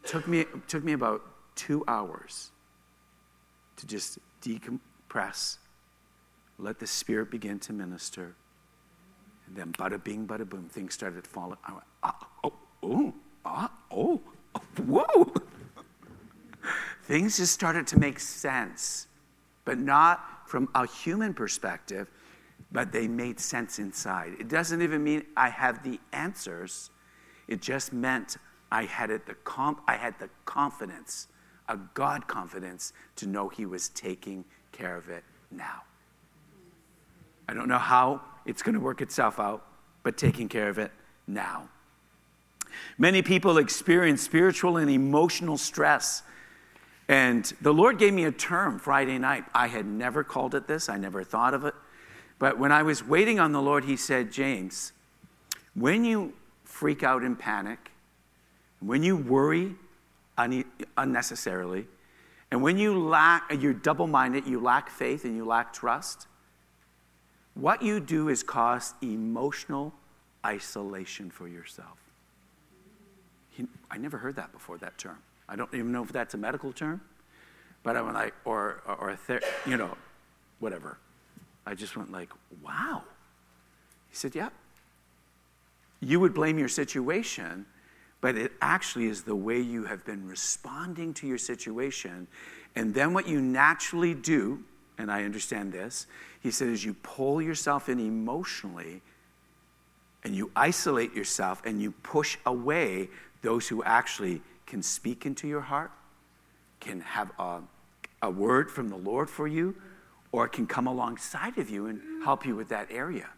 took 0.02 0.26
me, 0.26 0.46
took 0.66 0.82
me 0.82 0.94
about 0.94 1.22
two 1.54 1.84
hours 1.86 2.50
to 3.76 3.86
just 3.86 4.18
decompress, 4.42 5.58
let 6.58 6.80
the 6.80 6.88
Spirit 6.88 7.30
begin 7.30 7.60
to 7.60 7.72
minister 7.72 8.34
and 9.50 9.56
then 9.56 9.72
bada 9.72 10.02
bing, 10.02 10.26
bada 10.26 10.48
boom, 10.48 10.68
things 10.68 10.94
started 10.94 11.26
falling. 11.26 11.58
I 11.64 11.72
went, 11.72 11.84
ah, 12.04 12.28
oh, 12.44 12.52
oh, 12.84 13.14
ah, 13.44 13.72
oh, 13.90 14.20
oh, 14.54 14.60
whoa. 14.86 15.34
things 17.04 17.36
just 17.36 17.52
started 17.52 17.86
to 17.88 17.98
make 17.98 18.20
sense, 18.20 19.08
but 19.64 19.78
not 19.78 20.48
from 20.48 20.68
a 20.76 20.86
human 20.86 21.34
perspective, 21.34 22.08
but 22.70 22.92
they 22.92 23.08
made 23.08 23.40
sense 23.40 23.80
inside. 23.80 24.34
It 24.38 24.48
doesn't 24.48 24.82
even 24.82 25.02
mean 25.02 25.24
I 25.36 25.48
have 25.48 25.82
the 25.82 25.98
answers. 26.12 26.90
It 27.48 27.60
just 27.60 27.92
meant 27.92 28.36
I 28.70 28.84
had 28.84 29.10
it 29.10 29.26
the 29.26 29.34
comp- 29.34 29.82
I 29.88 29.96
had 29.96 30.16
the 30.20 30.30
confidence, 30.44 31.26
a 31.68 31.76
God 31.94 32.28
confidence 32.28 32.92
to 33.16 33.26
know 33.26 33.48
He 33.48 33.66
was 33.66 33.88
taking 33.88 34.44
care 34.70 34.96
of 34.96 35.08
it 35.08 35.24
now. 35.50 35.82
I 37.48 37.54
don't 37.54 37.68
know 37.68 37.78
how 37.78 38.20
it's 38.46 38.62
going 38.62 38.74
to 38.74 38.80
work 38.80 39.00
itself 39.00 39.38
out, 39.38 39.66
but 40.02 40.16
taking 40.16 40.48
care 40.48 40.68
of 40.68 40.78
it 40.78 40.90
now. 41.26 41.68
Many 42.98 43.22
people 43.22 43.58
experience 43.58 44.22
spiritual 44.22 44.76
and 44.76 44.90
emotional 44.90 45.58
stress. 45.58 46.22
And 47.08 47.44
the 47.60 47.74
Lord 47.74 47.98
gave 47.98 48.12
me 48.12 48.24
a 48.24 48.32
term 48.32 48.78
Friday 48.78 49.18
night. 49.18 49.44
I 49.54 49.66
had 49.66 49.86
never 49.86 50.22
called 50.22 50.54
it 50.54 50.66
this, 50.66 50.88
I 50.88 50.96
never 50.96 51.24
thought 51.24 51.54
of 51.54 51.64
it. 51.64 51.74
But 52.38 52.58
when 52.58 52.72
I 52.72 52.82
was 52.82 53.04
waiting 53.04 53.38
on 53.38 53.52
the 53.52 53.60
Lord, 53.60 53.84
He 53.84 53.96
said, 53.96 54.32
James, 54.32 54.92
when 55.74 56.04
you 56.04 56.34
freak 56.64 57.02
out 57.02 57.22
and 57.22 57.38
panic, 57.38 57.90
when 58.80 59.02
you 59.02 59.16
worry 59.16 59.74
un- 60.38 60.64
unnecessarily, 60.96 61.86
and 62.50 62.62
when 62.62 62.78
you 62.78 62.98
lack, 62.98 63.52
you're 63.60 63.74
double 63.74 64.06
minded, 64.06 64.46
you 64.46 64.60
lack 64.60 64.90
faith 64.90 65.24
and 65.24 65.36
you 65.36 65.44
lack 65.44 65.72
trust, 65.72 66.26
what 67.60 67.82
you 67.82 68.00
do 68.00 68.28
is 68.28 68.42
cause 68.42 68.94
emotional 69.02 69.92
isolation 70.44 71.30
for 71.30 71.46
yourself. 71.46 71.98
He, 73.50 73.66
I 73.90 73.98
never 73.98 74.16
heard 74.16 74.36
that 74.36 74.52
before, 74.52 74.78
that 74.78 74.96
term. 74.96 75.18
I 75.48 75.56
don't 75.56 75.72
even 75.74 75.92
know 75.92 76.02
if 76.02 76.12
that's 76.12 76.34
a 76.34 76.38
medical 76.38 76.72
term, 76.72 77.00
but 77.82 77.96
I 77.96 78.02
went 78.02 78.14
like, 78.14 78.34
or, 78.44 78.80
or, 78.86 78.94
or 78.94 79.10
a 79.10 79.16
ther- 79.16 79.42
you 79.66 79.76
know, 79.76 79.96
whatever. 80.60 80.98
I 81.66 81.74
just 81.74 81.96
went 81.96 82.10
like, 82.10 82.30
wow. 82.64 83.02
He 84.08 84.16
said, 84.16 84.34
yeah. 84.34 84.48
You 86.00 86.18
would 86.20 86.32
blame 86.32 86.58
your 86.58 86.68
situation, 86.68 87.66
but 88.20 88.36
it 88.36 88.52
actually 88.62 89.06
is 89.06 89.22
the 89.22 89.36
way 89.36 89.60
you 89.60 89.84
have 89.84 90.04
been 90.06 90.26
responding 90.26 91.12
to 91.14 91.26
your 91.26 91.38
situation. 91.38 92.26
And 92.74 92.94
then 92.94 93.12
what 93.12 93.28
you 93.28 93.40
naturally 93.40 94.14
do, 94.14 94.62
and 94.96 95.10
I 95.10 95.24
understand 95.24 95.72
this, 95.72 96.06
he 96.40 96.50
said, 96.50 96.68
is 96.68 96.84
you 96.84 96.94
pull 96.94 97.40
yourself 97.40 97.88
in 97.88 98.00
emotionally 98.00 99.02
and 100.24 100.34
you 100.34 100.50
isolate 100.56 101.14
yourself 101.14 101.62
and 101.64 101.80
you 101.80 101.92
push 101.92 102.36
away 102.46 103.08
those 103.42 103.68
who 103.68 103.82
actually 103.84 104.42
can 104.66 104.82
speak 104.82 105.26
into 105.26 105.46
your 105.48 105.60
heart, 105.60 105.90
can 106.78 107.00
have 107.00 107.30
a, 107.38 107.60
a 108.22 108.30
word 108.30 108.70
from 108.70 108.88
the 108.88 108.96
Lord 108.96 109.28
for 109.28 109.46
you, 109.46 109.74
or 110.32 110.46
can 110.48 110.66
come 110.66 110.86
alongside 110.86 111.58
of 111.58 111.68
you 111.68 111.86
and 111.86 112.22
help 112.22 112.46
you 112.46 112.54
with 112.54 112.68
that 112.68 112.88
area. 112.90 113.28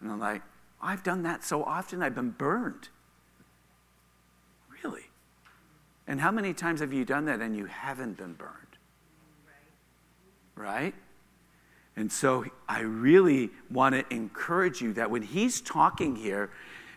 And 0.00 0.10
I'm 0.10 0.18
like, 0.18 0.42
I've 0.80 1.02
done 1.02 1.22
that 1.24 1.44
so 1.44 1.62
often, 1.62 2.02
I've 2.02 2.14
been 2.14 2.30
burned. 2.30 2.88
Really? 4.82 5.04
And 6.06 6.20
how 6.20 6.30
many 6.30 6.54
times 6.54 6.80
have 6.80 6.92
you 6.92 7.04
done 7.04 7.26
that 7.26 7.40
and 7.40 7.54
you 7.54 7.66
haven't 7.66 8.16
been 8.16 8.32
burned? 8.32 8.54
Right? 10.54 10.94
And 12.00 12.10
so 12.10 12.46
I 12.66 12.80
really 12.80 13.50
want 13.70 13.94
to 13.94 14.14
encourage 14.14 14.80
you 14.80 14.94
that 14.94 15.10
when 15.10 15.20
he's 15.20 15.60
talking 15.60 16.16
here 16.16 16.50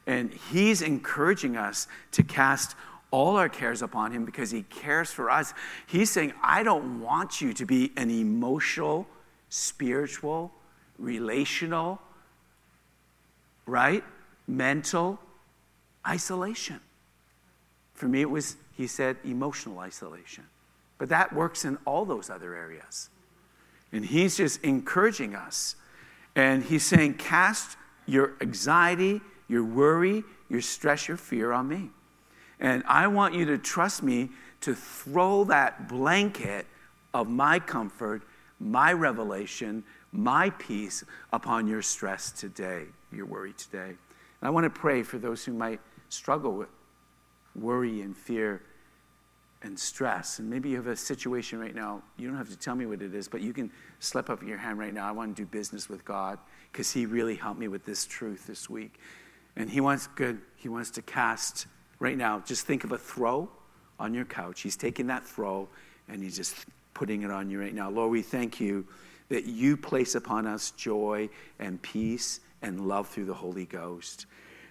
and 0.08 0.34
he's 0.52 0.82
encouraging 0.82 1.58
us 1.58 1.88
to 2.14 2.24
cast 2.24 2.78
all 3.12 3.36
our 3.36 3.50
cares 3.50 3.82
upon 3.82 4.14
him 4.14 4.24
because 4.24 4.50
he 4.50 4.64
cares 4.64 5.12
for 5.12 5.30
us. 5.30 5.54
He's 5.86 6.10
saying, 6.10 6.34
I 6.42 6.64
don't 6.64 7.02
want 7.02 7.42
you 7.42 7.54
to 7.54 7.66
be 7.66 7.92
an 7.98 8.10
emotional, 8.10 9.06
spiritual, 9.50 10.52
relational, 10.98 12.00
right? 13.66 14.06
Mental 14.48 15.20
isolation. 16.08 16.80
For 17.94 18.08
me, 18.08 18.22
it 18.22 18.30
was, 18.30 18.56
he 18.78 18.88
said, 18.88 19.18
emotional 19.26 19.80
isolation. 19.80 20.46
But 20.98 21.10
that 21.10 21.34
works 21.34 21.66
in 21.66 21.78
all 21.86 22.06
those 22.06 22.30
other 22.30 22.56
areas. 22.56 23.10
And 23.94 24.04
he's 24.04 24.36
just 24.36 24.62
encouraging 24.64 25.36
us. 25.36 25.76
And 26.36 26.64
he's 26.64 26.84
saying, 26.84 27.14
cast 27.14 27.78
your 28.06 28.34
anxiety, 28.42 29.22
your 29.48 29.64
worry, 29.64 30.24
your 30.50 30.62
stress, 30.62 31.08
your 31.08 31.16
fear 31.16 31.54
on 31.54 31.68
me. 31.68 31.92
And 32.60 32.84
I 32.88 33.08
want 33.08 33.36
you 33.36 33.46
to 33.46 33.58
trust 33.58 34.04
me 34.04 34.30
to 34.62 34.74
throw 34.74 35.44
that 35.46 35.88
blanket 35.88 36.66
of 37.14 37.30
my 37.30 37.60
comfort, 37.60 38.24
my 38.60 38.94
revelation, 38.94 39.84
my 40.12 40.50
peace 40.52 41.04
upon 41.32 41.68
your 41.68 41.82
stress 41.82 42.32
today, 42.32 42.86
your 43.12 43.26
worry 43.26 43.54
today. 43.54 43.90
And 43.90 43.98
I 44.42 44.50
want 44.50 44.64
to 44.64 44.70
pray 44.70 45.04
for 45.04 45.20
those 45.20 45.46
who 45.46 45.54
might 45.54 45.80
struggle 46.10 46.54
with 46.54 46.70
worry 47.56 48.02
and 48.02 48.18
fear 48.18 48.62
and 49.64 49.80
stress. 49.80 50.40
And 50.40 50.50
maybe 50.50 50.70
you 50.70 50.76
have 50.76 50.88
a 50.88 50.96
situation 50.96 51.60
right 51.60 51.74
now. 51.74 52.04
You 52.18 52.28
don't 52.28 52.38
have 52.38 52.50
to 52.50 52.58
tell 52.58 52.76
me 52.76 52.86
what 52.86 53.02
it 53.02 53.16
is, 53.16 53.28
but 53.28 53.42
you 53.42 53.54
can 53.54 53.72
slip 54.00 54.30
up 54.30 54.44
your 54.44 54.58
hand 54.58 54.78
right 54.78 54.94
now. 54.94 55.08
I 55.08 55.12
want 55.12 55.36
to 55.36 55.42
do 55.42 55.46
business 55.46 55.90
with 55.90 56.06
God 56.06 56.38
because 56.72 56.92
He 56.92 57.06
really 57.06 57.36
helped 57.36 57.60
me 57.60 57.68
with 57.68 57.86
this 57.86 58.06
truth 58.06 58.46
this 58.46 58.70
week. 58.70 59.00
And 59.56 59.70
He 59.70 59.82
wants 59.82 60.08
good, 60.16 60.42
He 60.56 60.70
wants 60.70 60.92
to 60.92 61.02
cast 61.02 61.68
right 62.04 62.18
now, 62.18 62.44
just 62.46 62.68
think 62.68 62.84
of 62.84 62.92
a 62.92 62.98
throw 62.98 63.50
on 63.98 64.14
your 64.14 64.26
couch. 64.26 64.62
He's 64.62 64.76
taking 64.76 65.08
that 65.08 65.26
throw 65.26 65.70
and 66.10 66.22
he's 66.22 66.36
just 66.36 66.66
putting 66.94 67.24
it 67.24 67.32
on 67.32 67.50
you 67.50 67.62
right 67.62 67.74
now. 67.74 67.90
Lord, 67.90 68.12
we 68.12 68.22
thank 68.22 68.60
you 68.60 68.86
that 69.30 69.46
you 69.46 69.78
place 69.78 70.16
upon 70.16 70.46
us 70.46 70.72
joy 70.72 71.30
and 71.60 71.82
peace 71.82 72.42
and 72.62 72.88
love 72.88 73.08
through 73.08 73.26
the 73.26 73.34
Holy 73.34 73.66
Ghost. 73.66 74.26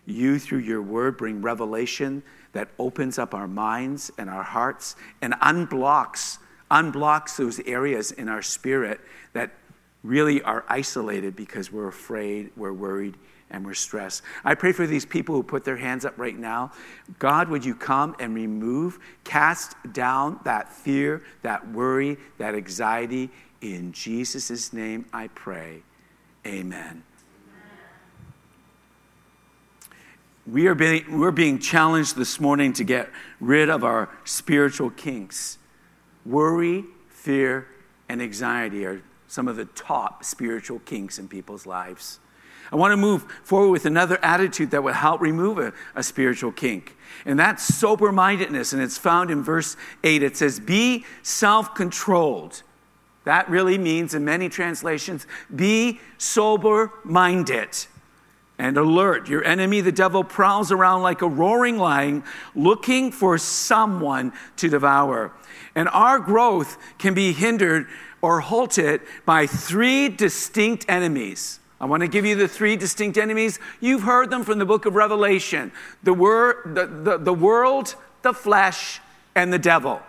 You, 0.05 0.38
through 0.38 0.59
your 0.59 0.83
word, 0.83 1.16
bring 1.16 1.40
revelation 1.40 2.22
that 2.53 2.69
opens 2.79 3.19
up 3.19 3.35
our 3.35 3.49
minds 3.49 4.11
and 4.19 4.29
our 4.29 4.43
hearts 4.43 4.97
and 5.21 5.35
unblocks, 5.35 6.38
unblocks 6.71 7.37
those 7.37 7.61
areas 7.61 8.12
in 8.12 8.29
our 8.29 8.43
spirit 8.43 9.01
that 9.33 9.53
really 10.03 10.43
are 10.43 10.65
isolated 10.69 11.37
because 11.37 11.73
we're 11.73 11.88
afraid, 11.88 12.51
we're 12.57 12.73
worried, 12.73 13.17
and 13.51 13.65
we're 13.65 13.75
stressed. 13.75 14.23
I 14.45 14.55
pray 14.55 14.73
for 14.73 14.87
these 14.87 15.05
people 15.05 15.35
who 15.35 15.43
put 15.43 15.65
their 15.65 15.77
hands 15.77 16.05
up 16.05 16.19
right 16.19 16.37
now. 16.37 16.73
God, 17.19 17.49
would 17.49 17.65
you 17.65 17.75
come 17.75 18.17
and 18.19 18.35
remove, 18.35 18.99
cast 19.25 19.77
down 19.93 20.41
that 20.45 20.73
fear, 20.73 21.23
that 21.43 21.71
worry, 21.71 22.17
that 22.38 22.55
anxiety? 22.55 23.31
In 23.61 23.93
Jesus' 23.93 24.73
name 24.73 25.05
I 25.12 25.29
pray. 25.29 25.83
Amen. 26.47 27.05
We 30.46 30.66
are 30.66 30.74
being, 30.74 31.20
we're 31.20 31.31
being 31.31 31.61
challenged 31.61 32.16
this 32.16 32.40
morning 32.40 32.72
to 32.74 32.85
get 32.85 33.09
rid 33.38 33.70
of 33.70 33.85
our 33.85 34.09
spiritual 34.24 34.90
kinks. 34.90 35.57
Worry, 36.26 36.85
fear, 37.09 37.68
and 38.09 38.20
anxiety 38.20 38.85
are 38.85 39.02
some 39.28 39.46
of 39.46 39.55
the 39.55 39.66
top 39.66 40.24
spiritual 40.24 40.81
kinks 40.81 41.20
in 41.20 41.28
people's 41.28 41.64
lives. 41.64 42.18
I 42.72 42.76
want 42.76 42.90
to 42.90 42.96
move 42.96 43.24
forward 43.44 43.70
with 43.70 43.87
another 43.87 44.18
attitude 44.24 44.72
that 44.72 44.83
will 44.83 44.92
help 44.94 45.20
remove 45.20 45.59
a, 45.59 45.72
a 45.94 46.02
spiritual 46.02 46.50
kink. 46.50 46.96
And 47.24 47.38
that's 47.38 47.62
sober 47.62 48.11
mindedness. 48.11 48.72
And 48.72 48.83
it's 48.83 48.98
found 48.98 49.31
in 49.31 49.44
verse 49.44 49.76
8. 50.02 50.24
It 50.24 50.37
says, 50.37 50.59
Be 50.59 51.05
self 51.22 51.74
controlled. 51.74 52.62
That 53.24 53.48
really 53.48 53.78
means, 53.78 54.14
in 54.14 54.24
many 54.24 54.48
translations, 54.48 55.26
be 55.55 56.00
sober 56.18 56.92
minded 57.05 57.87
and 58.62 58.77
alert. 58.77 59.29
Your 59.29 59.42
enemy, 59.42 59.81
the 59.81 59.90
devil, 59.90 60.22
prowls 60.22 60.70
around 60.70 61.03
like 61.03 61.20
a 61.20 61.27
roaring 61.27 61.79
lion 61.79 62.22
looking 62.55 63.11
for 63.11 63.37
someone 63.37 64.33
to 64.59 64.68
devour. 64.68 65.33
And 65.75 65.88
our 65.88 66.20
growth 66.20 66.79
can 66.96 67.12
be 67.12 67.33
hindered 67.33 67.88
or 68.20 68.38
halted 68.38 69.01
by 69.27 69.48
three 69.48 70.09
distinct 70.09 70.87
enemies. 70.88 71.59
I 71.81 71.87
want 71.87 72.03
to 72.03 72.09
give 72.09 72.25
you 72.25 72.37
the 72.37 72.46
three 72.46 72.77
distinct 72.77 73.18
enemies. 73.18 73.59
You've 73.81 74.05
heard 74.05 74.31
them 74.31 74.44
from 74.44 74.61
the 74.61 74.64
book 74.64 74.87
of 74.87 74.94
Revelation 74.94 75.72
the, 76.05 76.14
word, 76.14 76.77
the, 76.77 76.87
the, 76.87 77.18
the 77.18 77.35
world, 77.35 77.96
the 78.22 78.33
flesh, 78.33 79.01
and 79.35 79.53
the 79.53 79.59
devil. 79.59 80.01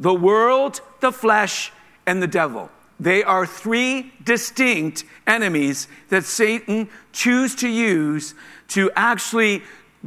The 0.00 0.14
world, 0.14 0.80
the 0.98 1.12
flesh, 1.12 1.70
and 2.06 2.20
the 2.20 2.26
devil. 2.26 2.72
They 3.00 3.22
are 3.22 3.46
three 3.46 4.12
distinct 4.24 5.04
enemies 5.26 5.86
that 6.08 6.24
Satan 6.24 6.88
chooses 7.12 7.56
to 7.60 7.68
use 7.68 8.34
to 8.68 8.90
actually 8.96 9.62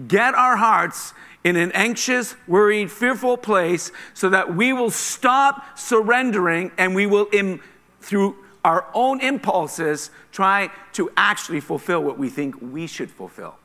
get 0.08 0.36
our 0.36 0.58
hearts 0.58 1.14
in 1.44 1.56
an 1.56 1.72
anxious, 1.72 2.36
worried, 2.48 2.92
fearful 2.92 3.38
place 3.38 3.92
so 4.14 4.30
that 4.30 4.56
we 4.56 4.74
will 4.74 4.92
stop 4.92 5.78
surrendering 5.78 6.72
and 6.78 6.94
we 6.94 7.06
will, 7.08 7.28
Im- 7.34 7.62
through 8.02 8.36
our 8.64 8.86
own 8.94 9.22
impulses 9.22 10.12
try 10.32 10.70
to 10.94 11.12
actually 11.18 11.60
fulfill 11.60 12.04
what 12.04 12.18
we 12.18 12.30
think 12.30 12.56
we 12.62 12.86
should 12.88 13.10
fulfill. 13.10 13.56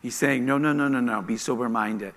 He's 0.00 0.14
saying, 0.14 0.46
no, 0.46 0.56
no, 0.56 0.72
no, 0.72 0.88
no, 0.88 1.00
no, 1.00 1.20
be 1.20 1.36
sober 1.36 1.68
minded. 1.68 2.14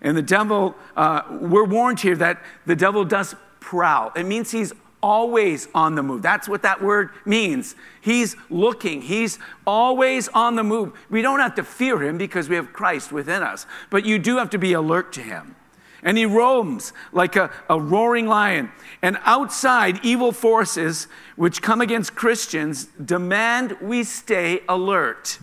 And 0.00 0.16
the 0.16 0.22
devil, 0.22 0.76
uh, 0.96 1.22
we're 1.40 1.64
warned 1.64 2.00
here 2.00 2.14
that 2.16 2.42
the 2.66 2.76
devil 2.76 3.04
does 3.04 3.34
prowl. 3.58 4.12
It 4.14 4.24
means 4.24 4.50
he's 4.50 4.72
always 5.02 5.68
on 5.74 5.94
the 5.94 6.02
move. 6.02 6.22
That's 6.22 6.48
what 6.48 6.62
that 6.62 6.82
word 6.82 7.10
means. 7.24 7.74
He's 8.00 8.36
looking, 8.50 9.02
he's 9.02 9.38
always 9.66 10.28
on 10.28 10.56
the 10.56 10.64
move. 10.64 10.92
We 11.10 11.22
don't 11.22 11.40
have 11.40 11.54
to 11.56 11.64
fear 11.64 12.02
him 12.02 12.18
because 12.18 12.48
we 12.48 12.56
have 12.56 12.72
Christ 12.72 13.12
within 13.12 13.42
us, 13.42 13.66
but 13.90 14.04
you 14.04 14.18
do 14.18 14.38
have 14.38 14.50
to 14.50 14.58
be 14.58 14.72
alert 14.72 15.12
to 15.14 15.22
him 15.22 15.54
and 16.02 16.16
he 16.16 16.26
roams 16.26 16.92
like 17.12 17.36
a, 17.36 17.50
a 17.68 17.80
roaring 17.80 18.26
lion. 18.26 18.70
And 19.02 19.18
outside, 19.24 20.00
evil 20.04 20.32
forces 20.32 21.08
which 21.36 21.62
come 21.62 21.80
against 21.80 22.14
Christians 22.14 22.86
demand 23.04 23.76
we 23.80 24.04
stay 24.04 24.62
alert. 24.68 25.38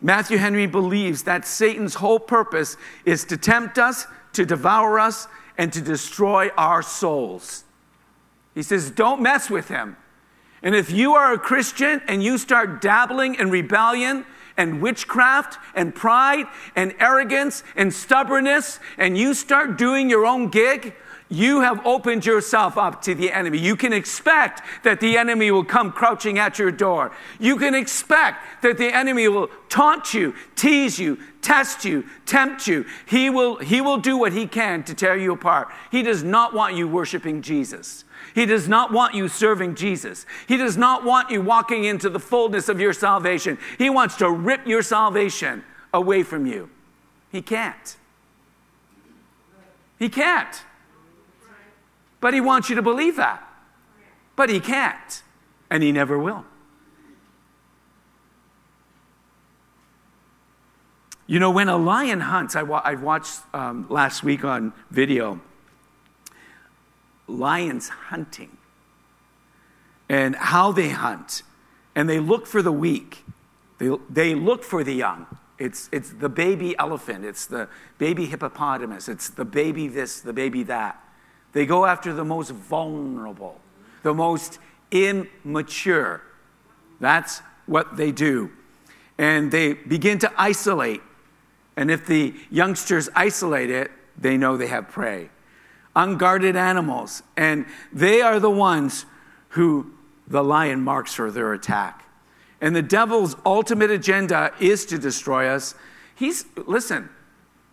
Matthew 0.00 0.38
Henry 0.38 0.66
believes 0.66 1.24
that 1.24 1.46
Satan's 1.46 1.94
whole 1.94 2.18
purpose 2.18 2.76
is 3.04 3.24
to 3.26 3.36
tempt 3.36 3.78
us, 3.78 4.06
to 4.32 4.46
devour 4.46 4.98
us, 4.98 5.28
and 5.58 5.72
to 5.72 5.80
destroy 5.80 6.48
our 6.56 6.82
souls. 6.82 7.64
He 8.54 8.62
says, 8.62 8.90
Don't 8.90 9.22
mess 9.22 9.50
with 9.50 9.68
him. 9.68 9.96
And 10.62 10.74
if 10.74 10.90
you 10.90 11.14
are 11.14 11.32
a 11.32 11.38
Christian 11.38 12.02
and 12.06 12.22
you 12.22 12.36
start 12.36 12.80
dabbling 12.80 13.36
in 13.36 13.50
rebellion, 13.50 14.26
and 14.60 14.82
witchcraft 14.82 15.58
and 15.74 15.94
pride 15.94 16.44
and 16.76 16.94
arrogance 17.00 17.64
and 17.76 17.92
stubbornness 17.92 18.78
and 18.98 19.16
you 19.16 19.32
start 19.32 19.78
doing 19.78 20.10
your 20.10 20.26
own 20.26 20.48
gig, 20.48 20.94
you 21.30 21.60
have 21.60 21.86
opened 21.86 22.26
yourself 22.26 22.76
up 22.76 23.00
to 23.02 23.14
the 23.14 23.30
enemy. 23.32 23.56
You 23.58 23.76
can 23.76 23.92
expect 23.92 24.62
that 24.82 25.00
the 25.00 25.16
enemy 25.16 25.50
will 25.52 25.64
come 25.64 25.92
crouching 25.92 26.38
at 26.38 26.58
your 26.58 26.72
door. 26.72 27.12
You 27.38 27.56
can 27.56 27.74
expect 27.74 28.62
that 28.62 28.78
the 28.78 28.94
enemy 28.94 29.28
will 29.28 29.48
taunt 29.68 30.12
you, 30.12 30.34
tease 30.56 30.98
you, 30.98 31.18
test 31.40 31.84
you, 31.84 32.04
tempt 32.26 32.66
you. 32.66 32.84
He 33.06 33.30
will, 33.30 33.58
he 33.58 33.80
will 33.80 33.98
do 33.98 34.16
what 34.16 34.32
he 34.32 34.46
can 34.48 34.82
to 34.84 34.94
tear 34.94 35.16
you 35.16 35.32
apart. 35.32 35.68
He 35.92 36.02
does 36.02 36.24
not 36.24 36.52
want 36.52 36.74
you 36.74 36.88
worshiping 36.88 37.42
Jesus. 37.42 38.04
He 38.34 38.46
does 38.46 38.68
not 38.68 38.92
want 38.92 39.14
you 39.14 39.28
serving 39.28 39.74
Jesus. 39.74 40.26
He 40.46 40.56
does 40.56 40.76
not 40.76 41.04
want 41.04 41.30
you 41.30 41.40
walking 41.40 41.84
into 41.84 42.08
the 42.08 42.20
fullness 42.20 42.68
of 42.68 42.80
your 42.80 42.92
salvation. 42.92 43.58
He 43.78 43.90
wants 43.90 44.16
to 44.16 44.30
rip 44.30 44.66
your 44.66 44.82
salvation 44.82 45.64
away 45.92 46.22
from 46.22 46.46
you. 46.46 46.70
He 47.30 47.42
can't. 47.42 47.96
He 49.98 50.08
can't. 50.08 50.62
But 52.20 52.34
he 52.34 52.40
wants 52.40 52.68
you 52.68 52.76
to 52.76 52.82
believe 52.82 53.16
that. 53.16 53.46
But 54.36 54.48
he 54.48 54.60
can't, 54.60 55.22
and 55.68 55.82
he 55.82 55.92
never 55.92 56.18
will. 56.18 56.44
You 61.26 61.38
know, 61.38 61.50
when 61.50 61.68
a 61.68 61.76
lion 61.76 62.20
hunts, 62.20 62.56
I, 62.56 62.62
I 62.62 62.94
watched 62.94 63.40
um, 63.54 63.86
last 63.88 64.24
week 64.24 64.44
on 64.44 64.72
video 64.90 65.40
lions 67.30 67.88
hunting 67.88 68.56
and 70.08 70.34
how 70.34 70.72
they 70.72 70.90
hunt. 70.90 71.42
And 71.94 72.08
they 72.08 72.18
look 72.18 72.46
for 72.46 72.62
the 72.62 72.72
weak, 72.72 73.24
they, 73.78 73.90
they 74.08 74.34
look 74.34 74.62
for 74.64 74.84
the 74.84 74.94
young. 74.94 75.26
It's, 75.58 75.90
it's 75.92 76.10
the 76.10 76.28
baby 76.28 76.74
elephant, 76.78 77.24
it's 77.24 77.46
the 77.46 77.68
baby 77.98 78.26
hippopotamus, 78.26 79.08
it's 79.08 79.28
the 79.28 79.44
baby 79.44 79.88
this, 79.88 80.20
the 80.20 80.32
baby 80.32 80.62
that. 80.64 81.02
They 81.52 81.66
go 81.66 81.84
after 81.84 82.12
the 82.12 82.24
most 82.24 82.50
vulnerable, 82.50 83.60
the 84.02 84.14
most 84.14 84.58
immature. 84.90 86.22
That's 86.98 87.40
what 87.66 87.96
they 87.96 88.12
do. 88.12 88.50
And 89.18 89.50
they 89.52 89.74
begin 89.74 90.18
to 90.20 90.32
isolate. 90.36 91.02
And 91.76 91.90
if 91.90 92.06
the 92.06 92.34
youngsters 92.50 93.08
isolate 93.14 93.70
it, 93.70 93.90
they 94.16 94.36
know 94.36 94.56
they 94.56 94.68
have 94.68 94.88
prey. 94.88 95.30
Unguarded 95.96 96.56
animals. 96.56 97.22
And 97.36 97.66
they 97.92 98.22
are 98.22 98.38
the 98.38 98.50
ones 98.50 99.06
who 99.50 99.92
the 100.26 100.44
lion 100.44 100.82
marks 100.82 101.14
for 101.14 101.30
their 101.30 101.52
attack. 101.52 102.04
And 102.60 102.76
the 102.76 102.82
devil's 102.82 103.36
ultimate 103.44 103.90
agenda 103.90 104.52
is 104.60 104.84
to 104.86 104.98
destroy 104.98 105.48
us. 105.48 105.74
He's, 106.14 106.44
listen, 106.56 107.08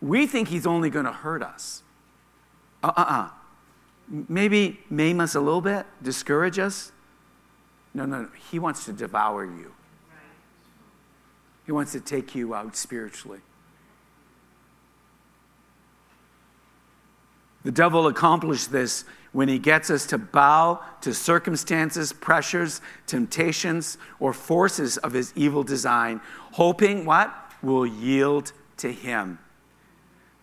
we 0.01 0.25
think 0.25 0.47
he's 0.47 0.65
only 0.65 0.89
going 0.89 1.05
to 1.05 1.11
hurt 1.11 1.43
us. 1.43 1.83
Uh 2.83 2.93
uh 2.95 3.05
uh 3.07 3.29
maybe 4.29 4.79
maim 4.89 5.19
us 5.19 5.35
a 5.35 5.39
little 5.39 5.61
bit, 5.61 5.85
discourage 6.01 6.59
us. 6.59 6.91
No, 7.93 8.05
no, 8.05 8.21
no. 8.21 8.29
He 8.51 8.59
wants 8.59 8.85
to 8.85 8.93
devour 8.93 9.43
you. 9.43 9.73
He 11.65 11.71
wants 11.71 11.91
to 11.91 11.99
take 11.99 12.33
you 12.33 12.55
out 12.55 12.75
spiritually. 12.77 13.39
The 17.67 17.73
devil 17.73 18.07
accomplished 18.07 18.71
this 18.71 19.03
when 19.33 19.49
he 19.49 19.59
gets 19.59 19.89
us 19.89 20.05
to 20.05 20.17
bow 20.17 20.79
to 21.01 21.13
circumstances, 21.13 22.13
pressures, 22.13 22.79
temptations, 23.07 23.97
or 24.21 24.31
forces 24.31 24.95
of 24.99 25.11
his 25.11 25.33
evil 25.35 25.63
design, 25.63 26.21
hoping 26.53 27.03
what? 27.03 27.35
Will 27.61 27.85
yield 27.85 28.53
to 28.77 28.89
him. 28.89 29.37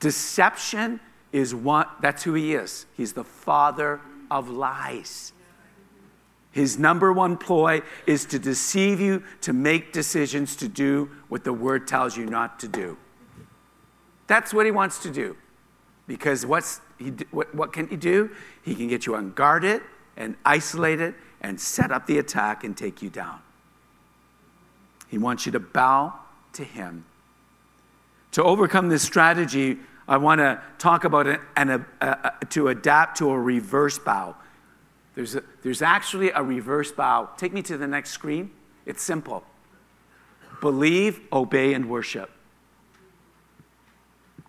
Deception 0.00 1.00
is 1.32 1.54
what, 1.54 1.90
that's 2.02 2.22
who 2.24 2.34
he 2.34 2.52
is. 2.52 2.84
He's 2.94 3.14
the 3.14 3.24
father 3.24 4.02
of 4.30 4.50
lies. 4.50 5.32
His 6.50 6.78
number 6.78 7.10
one 7.10 7.38
ploy 7.38 7.80
is 8.06 8.26
to 8.26 8.38
deceive 8.38 9.00
you, 9.00 9.22
to 9.40 9.54
make 9.54 9.94
decisions, 9.94 10.56
to 10.56 10.68
do 10.68 11.08
what 11.30 11.42
the 11.42 11.54
word 11.54 11.88
tells 11.88 12.18
you 12.18 12.26
not 12.26 12.60
to 12.60 12.68
do. 12.68 12.98
That's 14.26 14.52
what 14.52 14.66
he 14.66 14.72
wants 14.72 14.98
to 15.04 15.10
do. 15.10 15.38
Because 16.06 16.44
what's 16.44 16.80
he, 16.98 17.10
what, 17.30 17.54
what 17.54 17.72
can 17.72 17.88
he 17.88 17.96
do? 17.96 18.30
He 18.62 18.74
can 18.74 18.88
get 18.88 19.06
you 19.06 19.14
unguarded 19.14 19.82
and 20.16 20.36
isolated 20.44 21.14
and 21.40 21.60
set 21.60 21.90
up 21.90 22.06
the 22.06 22.18
attack 22.18 22.64
and 22.64 22.76
take 22.76 23.02
you 23.02 23.10
down. 23.10 23.40
He 25.08 25.18
wants 25.18 25.46
you 25.46 25.52
to 25.52 25.60
bow 25.60 26.14
to 26.54 26.64
him. 26.64 27.04
To 28.32 28.42
overcome 28.42 28.88
this 28.88 29.02
strategy, 29.02 29.78
I 30.08 30.16
want 30.16 30.40
to 30.40 30.60
talk 30.78 31.04
about 31.04 31.26
it 31.26 31.40
and 31.56 31.70
a, 31.70 31.86
a, 32.00 32.32
a, 32.40 32.44
to 32.46 32.68
adapt 32.68 33.18
to 33.18 33.30
a 33.30 33.38
reverse 33.38 33.98
bow. 33.98 34.34
There's, 35.14 35.36
there's 35.62 35.82
actually 35.82 36.30
a 36.30 36.42
reverse 36.42 36.90
bow. 36.92 37.30
Take 37.36 37.52
me 37.52 37.62
to 37.62 37.76
the 37.76 37.86
next 37.86 38.10
screen. 38.10 38.50
It's 38.86 39.02
simple 39.02 39.44
believe, 40.60 41.20
obey, 41.30 41.74
and 41.74 41.90
worship. 41.90 42.30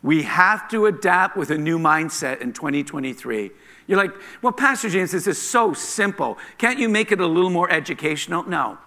We 0.06 0.22
have 0.22 0.70
to 0.70 0.86
adapt 0.86 1.36
with 1.36 1.50
a 1.50 1.58
new 1.58 1.80
mindset 1.80 2.40
in 2.40 2.54
2023. 2.54 3.50
You're 3.88 3.98
like, 3.98 4.12
well, 4.44 4.54
Pastor 4.54 4.88
James, 4.88 5.12
this 5.12 5.26
is 5.26 5.42
so 5.42 5.74
simple. 5.74 6.38
Can't 6.60 6.78
you 6.78 6.88
make 6.88 7.12
it 7.12 7.20
a 7.20 7.26
little 7.26 7.50
more 7.50 7.72
educational? 7.72 8.44
No. 8.48 8.78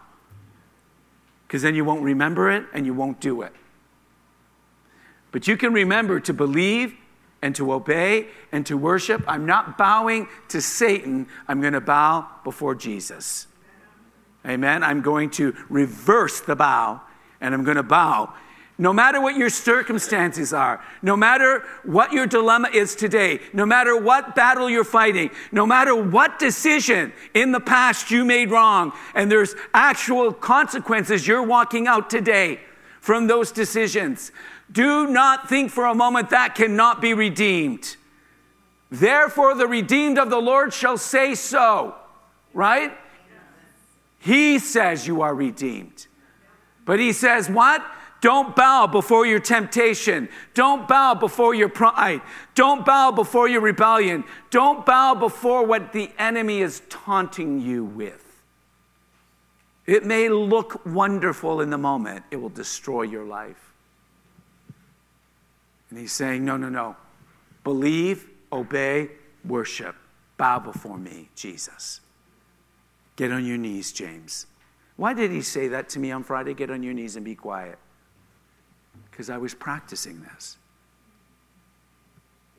Because 1.44 1.62
then 1.62 1.74
you 1.74 1.84
won't 1.84 2.02
remember 2.02 2.52
it 2.52 2.66
and 2.72 2.86
you 2.86 2.94
won't 2.94 3.18
do 3.18 3.42
it. 3.42 3.52
But 5.32 5.48
you 5.48 5.56
can 5.56 5.72
remember 5.72 6.20
to 6.20 6.32
believe 6.32 6.94
and 7.42 7.52
to 7.56 7.72
obey 7.72 8.28
and 8.52 8.64
to 8.66 8.76
worship. 8.76 9.24
I'm 9.26 9.44
not 9.44 9.76
bowing 9.76 10.28
to 10.50 10.62
Satan, 10.62 11.26
I'm 11.48 11.60
going 11.60 11.72
to 11.72 11.80
bow 11.80 12.28
before 12.44 12.76
Jesus. 12.76 13.48
Amen. 14.46 14.84
I'm 14.84 15.00
going 15.00 15.30
to 15.30 15.56
reverse 15.68 16.38
the 16.38 16.54
bow 16.54 17.00
and 17.40 17.54
I'm 17.54 17.64
going 17.64 17.76
to 17.76 17.82
bow. 17.82 18.34
No 18.80 18.92
matter 18.92 19.20
what 19.20 19.36
your 19.36 19.50
circumstances 19.50 20.52
are, 20.52 20.80
no 21.02 21.16
matter 21.16 21.64
what 21.82 22.12
your 22.12 22.28
dilemma 22.28 22.68
is 22.72 22.94
today, 22.94 23.40
no 23.52 23.66
matter 23.66 23.96
what 23.96 24.36
battle 24.36 24.70
you're 24.70 24.84
fighting, 24.84 25.30
no 25.50 25.66
matter 25.66 25.96
what 25.96 26.38
decision 26.38 27.12
in 27.34 27.50
the 27.50 27.58
past 27.58 28.12
you 28.12 28.24
made 28.24 28.52
wrong, 28.52 28.92
and 29.16 29.32
there's 29.32 29.56
actual 29.74 30.32
consequences 30.32 31.26
you're 31.26 31.42
walking 31.42 31.88
out 31.88 32.08
today 32.08 32.60
from 33.00 33.26
those 33.26 33.50
decisions. 33.50 34.30
Do 34.70 35.08
not 35.08 35.48
think 35.48 35.72
for 35.72 35.86
a 35.86 35.94
moment 35.94 36.30
that 36.30 36.54
cannot 36.54 37.00
be 37.00 37.14
redeemed. 37.14 37.96
Therefore, 38.90 39.56
the 39.56 39.66
redeemed 39.66 40.18
of 40.18 40.30
the 40.30 40.40
Lord 40.40 40.72
shall 40.72 40.98
say 40.98 41.34
so, 41.34 41.96
right? 42.54 42.92
He 44.20 44.60
says 44.60 45.06
you 45.06 45.20
are 45.22 45.34
redeemed. 45.34 46.06
But 46.84 47.00
he 47.00 47.12
says, 47.12 47.50
what? 47.50 47.84
Don't 48.20 48.56
bow 48.56 48.86
before 48.86 49.26
your 49.26 49.38
temptation. 49.38 50.28
Don't 50.54 50.88
bow 50.88 51.14
before 51.14 51.54
your 51.54 51.68
pride. 51.68 52.20
Don't 52.54 52.84
bow 52.84 53.12
before 53.12 53.48
your 53.48 53.60
rebellion. 53.60 54.24
Don't 54.50 54.84
bow 54.84 55.14
before 55.14 55.64
what 55.64 55.92
the 55.92 56.10
enemy 56.18 56.60
is 56.60 56.82
taunting 56.88 57.60
you 57.60 57.84
with. 57.84 58.24
It 59.86 60.04
may 60.04 60.28
look 60.28 60.84
wonderful 60.84 61.60
in 61.60 61.70
the 61.70 61.78
moment, 61.78 62.24
it 62.30 62.36
will 62.36 62.50
destroy 62.50 63.02
your 63.02 63.24
life. 63.24 63.72
And 65.90 65.98
he's 65.98 66.12
saying, 66.12 66.44
No, 66.44 66.56
no, 66.56 66.68
no. 66.68 66.96
Believe, 67.64 68.28
obey, 68.52 69.10
worship. 69.44 69.94
Bow 70.36 70.58
before 70.58 70.98
me, 70.98 71.28
Jesus. 71.34 72.00
Get 73.16 73.32
on 73.32 73.44
your 73.44 73.56
knees, 73.56 73.92
James. 73.92 74.46
Why 74.96 75.14
did 75.14 75.30
he 75.30 75.42
say 75.42 75.68
that 75.68 75.88
to 75.90 75.98
me 75.98 76.12
on 76.12 76.22
Friday? 76.22 76.54
Get 76.54 76.70
on 76.70 76.82
your 76.82 76.92
knees 76.94 77.16
and 77.16 77.24
be 77.24 77.34
quiet. 77.34 77.78
Because 79.18 79.30
I 79.30 79.36
was 79.36 79.52
practicing 79.52 80.22
this. 80.22 80.58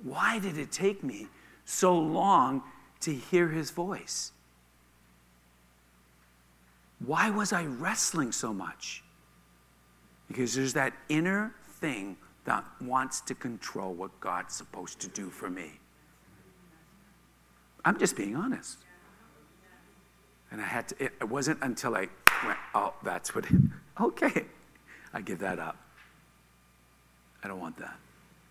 Why 0.03 0.39
did 0.39 0.57
it 0.57 0.73
take 0.73 1.05
me 1.05 1.27
so 1.63 1.97
long 1.97 2.63
to 2.99 3.15
hear 3.15 3.47
his 3.47 3.71
voice? 3.71 4.33
Why 7.05 7.29
was 7.29 7.53
I 7.53 7.63
wrestling 7.63 8.33
so 8.33 8.53
much? 8.53 9.05
Because 10.27 10.53
there's 10.53 10.73
that 10.73 10.91
inner 11.07 11.55
thing 11.79 12.17
that 12.43 12.65
wants 12.81 13.21
to 13.21 13.35
control 13.35 13.93
what 13.93 14.19
God's 14.19 14.53
supposed 14.53 14.99
to 14.99 15.07
do 15.07 15.29
for 15.29 15.49
me. 15.49 15.79
I'm 17.85 17.97
just 17.97 18.17
being 18.17 18.35
honest. 18.35 18.79
And 20.51 20.59
I 20.59 20.65
had 20.65 20.89
to, 20.89 21.05
it, 21.05 21.29
wasn't 21.29 21.59
until 21.61 21.95
I 21.95 22.09
went, 22.45 22.59
oh, 22.75 22.95
that's 23.01 23.33
what 23.33 23.45
it, 23.45 23.61
okay. 24.01 24.45
I 25.13 25.21
give 25.21 25.39
that 25.39 25.57
up. 25.57 25.77
I 27.43 27.47
don't 27.47 27.59
want 27.59 27.77
that. 27.77 27.97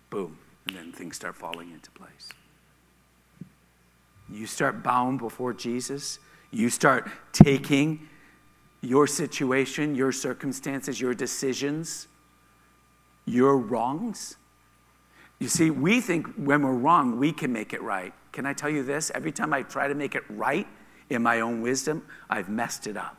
Boom. 0.09 0.37
And 0.67 0.75
then 0.75 0.91
things 0.91 1.15
start 1.15 1.35
falling 1.35 1.71
into 1.71 1.91
place. 1.91 2.29
You 4.31 4.45
start 4.45 4.83
bowing 4.83 5.17
before 5.17 5.53
Jesus. 5.53 6.19
You 6.51 6.69
start 6.69 7.09
taking 7.31 8.07
your 8.81 9.07
situation, 9.07 9.95
your 9.95 10.11
circumstances, 10.11 11.01
your 11.01 11.13
decisions, 11.13 12.07
your 13.25 13.57
wrongs, 13.57 14.37
You 15.39 15.47
see, 15.47 15.69
we 15.69 16.01
think 16.01 16.27
when 16.35 16.61
we're 16.63 16.73
wrong, 16.73 17.17
we 17.17 17.31
can 17.31 17.53
make 17.53 17.73
it 17.73 17.81
right. 17.81 18.13
Can 18.33 18.45
I 18.45 18.53
tell 18.53 18.69
you 18.69 18.83
this? 18.83 19.09
Every 19.15 19.31
time 19.31 19.53
I 19.53 19.63
try 19.63 19.87
to 19.87 19.95
make 19.95 20.15
it 20.15 20.23
right 20.29 20.67
in 21.09 21.23
my 21.23 21.39
own 21.39 21.61
wisdom, 21.61 22.05
I've 22.29 22.49
messed 22.49 22.87
it 22.87 22.97
up. 22.97 23.18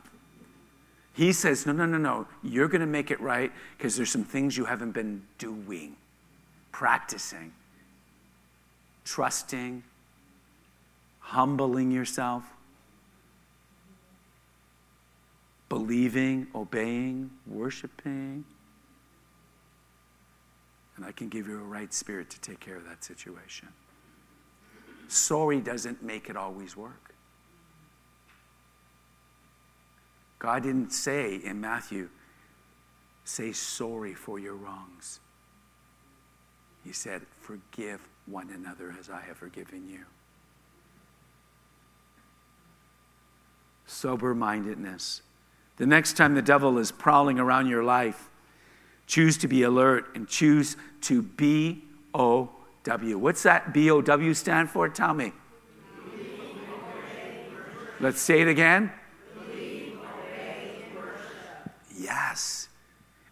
He 1.13 1.33
says, 1.33 1.65
No, 1.65 1.73
no, 1.73 1.85
no, 1.85 1.97
no. 1.97 2.27
You're 2.41 2.67
going 2.67 2.81
to 2.81 2.87
make 2.87 3.11
it 3.11 3.19
right 3.19 3.51
because 3.77 3.95
there's 3.95 4.11
some 4.11 4.23
things 4.23 4.57
you 4.57 4.65
haven't 4.65 4.91
been 4.91 5.23
doing, 5.37 5.95
practicing, 6.71 7.51
trusting, 9.03 9.83
humbling 11.19 11.91
yourself, 11.91 12.43
believing, 15.69 16.47
obeying, 16.55 17.31
worshiping. 17.45 18.45
And 20.95 21.05
I 21.05 21.11
can 21.11 21.29
give 21.29 21.47
you 21.47 21.55
a 21.55 21.63
right 21.63 21.93
spirit 21.93 22.29
to 22.29 22.39
take 22.41 22.59
care 22.59 22.75
of 22.75 22.85
that 22.85 23.03
situation. 23.03 23.69
Sorry 25.07 25.59
doesn't 25.59 26.03
make 26.03 26.29
it 26.29 26.37
always 26.37 26.77
work. 26.77 27.10
God 30.41 30.63
didn't 30.63 30.91
say 30.91 31.35
in 31.35 31.61
Matthew, 31.61 32.09
say 33.23 33.51
sorry 33.51 34.15
for 34.15 34.39
your 34.39 34.55
wrongs. 34.55 35.19
He 36.83 36.91
said, 36.93 37.21
forgive 37.39 38.01
one 38.25 38.49
another 38.49 38.95
as 38.99 39.07
I 39.07 39.21
have 39.21 39.37
forgiven 39.37 39.87
you. 39.87 39.99
Sober 43.85 44.33
mindedness. 44.33 45.21
The 45.77 45.85
next 45.85 46.17
time 46.17 46.33
the 46.33 46.41
devil 46.41 46.79
is 46.79 46.91
prowling 46.91 47.37
around 47.37 47.67
your 47.67 47.83
life, 47.83 48.27
choose 49.05 49.37
to 49.37 49.47
be 49.47 49.61
alert 49.61 50.07
and 50.15 50.27
choose 50.27 50.75
to 51.01 51.21
B 51.21 51.83
O 52.15 52.49
W. 52.83 53.19
What's 53.19 53.43
that 53.43 53.75
B 53.75 53.91
O 53.91 54.01
W 54.01 54.33
stand 54.33 54.71
for? 54.71 54.89
Tell 54.89 55.13
me. 55.13 55.33
Let's 57.99 58.19
say 58.19 58.41
it 58.41 58.47
again. 58.47 58.91
Yes. 62.01 62.67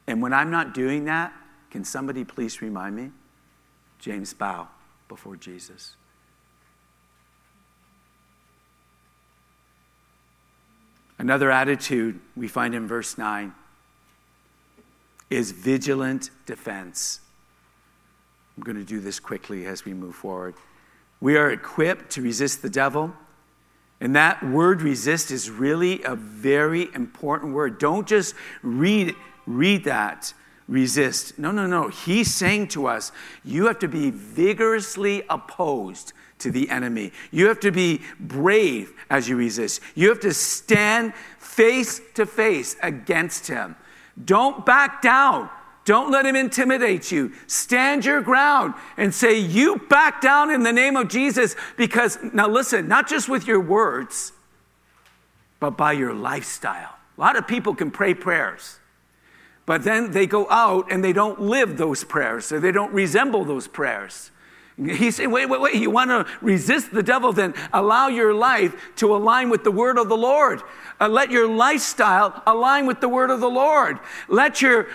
And 0.07 0.21
when 0.21 0.33
I'm 0.33 0.51
not 0.51 0.73
doing 0.73 1.05
that, 1.05 1.33
can 1.71 1.83
somebody 1.83 2.23
please 2.23 2.61
remind 2.61 2.95
me? 2.95 3.11
James 3.99 4.33
bow 4.33 4.67
before 5.07 5.35
Jesus. 5.35 5.95
Another 11.17 11.51
attitude 11.51 12.19
we 12.35 12.47
find 12.47 12.73
in 12.73 12.87
verse 12.87 13.17
9 13.17 13.53
is 15.29 15.51
vigilant 15.51 16.29
defense. 16.45 17.19
I'm 18.55 18.63
going 18.63 18.77
to 18.77 18.85
do 18.85 18.99
this 18.99 19.19
quickly 19.19 19.65
as 19.65 19.83
we 19.83 19.93
move 19.93 20.15
forward. 20.15 20.55
We 21.19 21.35
are 21.37 21.51
equipped 21.51 22.11
to 22.11 22.21
resist 22.21 22.61
the 22.61 22.69
devil 22.69 23.13
and 24.01 24.15
that 24.15 24.41
word 24.43 24.81
resist 24.81 25.29
is 25.31 25.49
really 25.49 26.01
a 26.03 26.15
very 26.15 26.93
important 26.93 27.53
word. 27.53 27.79
Don't 27.79 28.07
just 28.07 28.33
read, 28.61 29.13
read 29.45 29.83
that, 29.83 30.33
resist. 30.67 31.37
No, 31.37 31.51
no, 31.51 31.67
no. 31.67 31.89
He's 31.89 32.33
saying 32.33 32.69
to 32.69 32.87
us, 32.87 33.11
you 33.43 33.67
have 33.67 33.79
to 33.79 33.87
be 33.87 34.09
vigorously 34.09 35.23
opposed 35.29 36.13
to 36.39 36.51
the 36.51 36.69
enemy. 36.69 37.11
You 37.31 37.47
have 37.47 37.59
to 37.61 37.71
be 37.71 38.01
brave 38.19 38.93
as 39.09 39.27
you 39.27 39.35
resist. 39.35 39.81
You 39.95 40.09
have 40.09 40.21
to 40.21 40.33
stand 40.33 41.13
face 41.37 41.99
to 42.13 42.25
face 42.25 42.77
against 42.81 43.47
him. 43.47 43.75
Don't 44.23 44.65
back 44.65 45.01
down. 45.01 45.49
Don't 45.89 46.11
let 46.11 46.23
him 46.23 46.35
intimidate 46.35 47.11
you. 47.11 47.31
Stand 47.47 48.05
your 48.05 48.21
ground 48.21 48.75
and 48.95 49.11
say, 49.11 49.39
You 49.39 49.77
back 49.89 50.21
down 50.21 50.51
in 50.51 50.61
the 50.61 50.71
name 50.71 50.95
of 50.95 51.07
Jesus. 51.07 51.55
Because, 51.77 52.19
now 52.31 52.47
listen, 52.47 52.87
not 52.87 53.09
just 53.09 53.27
with 53.27 53.47
your 53.47 53.59
words, 53.59 54.31
but 55.59 55.71
by 55.71 55.93
your 55.93 56.13
lifestyle. 56.13 56.95
A 57.17 57.19
lot 57.19 57.35
of 57.35 57.47
people 57.47 57.73
can 57.73 57.89
pray 57.89 58.13
prayers, 58.13 58.77
but 59.65 59.81
then 59.81 60.11
they 60.11 60.27
go 60.27 60.47
out 60.51 60.91
and 60.91 61.03
they 61.03 61.11
don't 61.11 61.41
live 61.41 61.77
those 61.77 62.03
prayers, 62.03 62.51
or 62.51 62.59
they 62.59 62.71
don't 62.71 62.93
resemble 62.93 63.43
those 63.43 63.67
prayers. 63.67 64.29
He's 64.77 65.15
saying, 65.15 65.31
wait, 65.31 65.49
wait, 65.49 65.59
wait, 65.59 65.73
you 65.73 65.89
want 65.89 66.11
to 66.11 66.27
resist 66.39 66.93
the 66.93 67.01
devil, 67.01 67.33
then 67.33 67.55
allow 67.73 68.09
your 68.09 68.35
life 68.35 68.75
to 68.97 69.15
align 69.15 69.49
with 69.49 69.63
the 69.63 69.71
word 69.71 69.97
of 69.97 70.07
the 70.07 70.15
Lord. 70.15 70.61
Uh, 71.01 71.07
let 71.07 71.31
your 71.31 71.47
lifestyle 71.47 72.43
align 72.45 72.85
with 72.85 73.01
the 73.01 73.09
word 73.09 73.31
of 73.31 73.39
the 73.39 73.49
Lord. 73.49 73.97
Let 74.27 74.61
your 74.61 74.87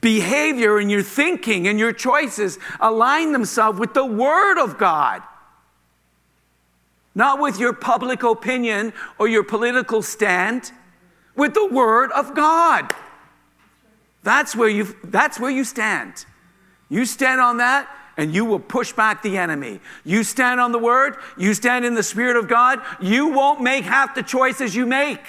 behavior 0.00 0.78
and 0.78 0.90
your 0.90 1.02
thinking 1.02 1.68
and 1.68 1.78
your 1.78 1.92
choices 1.92 2.58
align 2.80 3.32
themselves 3.32 3.78
with 3.78 3.94
the 3.94 4.06
Word 4.06 4.58
of 4.62 4.78
God. 4.78 5.22
Not 7.14 7.40
with 7.40 7.58
your 7.58 7.72
public 7.72 8.22
opinion 8.22 8.92
or 9.18 9.28
your 9.28 9.42
political 9.42 10.02
stand, 10.02 10.72
with 11.34 11.54
the 11.54 11.66
Word 11.66 12.12
of 12.12 12.34
God. 12.34 12.94
That's 14.22 14.54
where 14.54 14.68
you, 14.68 14.94
that's 15.04 15.40
where 15.40 15.50
you 15.50 15.64
stand. 15.64 16.24
You 16.88 17.04
stand 17.04 17.40
on 17.40 17.58
that, 17.58 17.88
and 18.16 18.34
you 18.34 18.44
will 18.44 18.58
push 18.58 18.92
back 18.92 19.22
the 19.22 19.38
enemy. 19.38 19.80
You 20.04 20.24
stand 20.24 20.60
on 20.60 20.72
the 20.72 20.78
Word, 20.78 21.16
you 21.38 21.54
stand 21.54 21.84
in 21.84 21.94
the 21.94 22.02
Spirit 22.02 22.36
of 22.36 22.48
God, 22.48 22.80
you 23.00 23.28
won't 23.28 23.60
make 23.60 23.84
half 23.84 24.14
the 24.14 24.22
choices 24.22 24.74
you 24.76 24.86
make. 24.86 25.20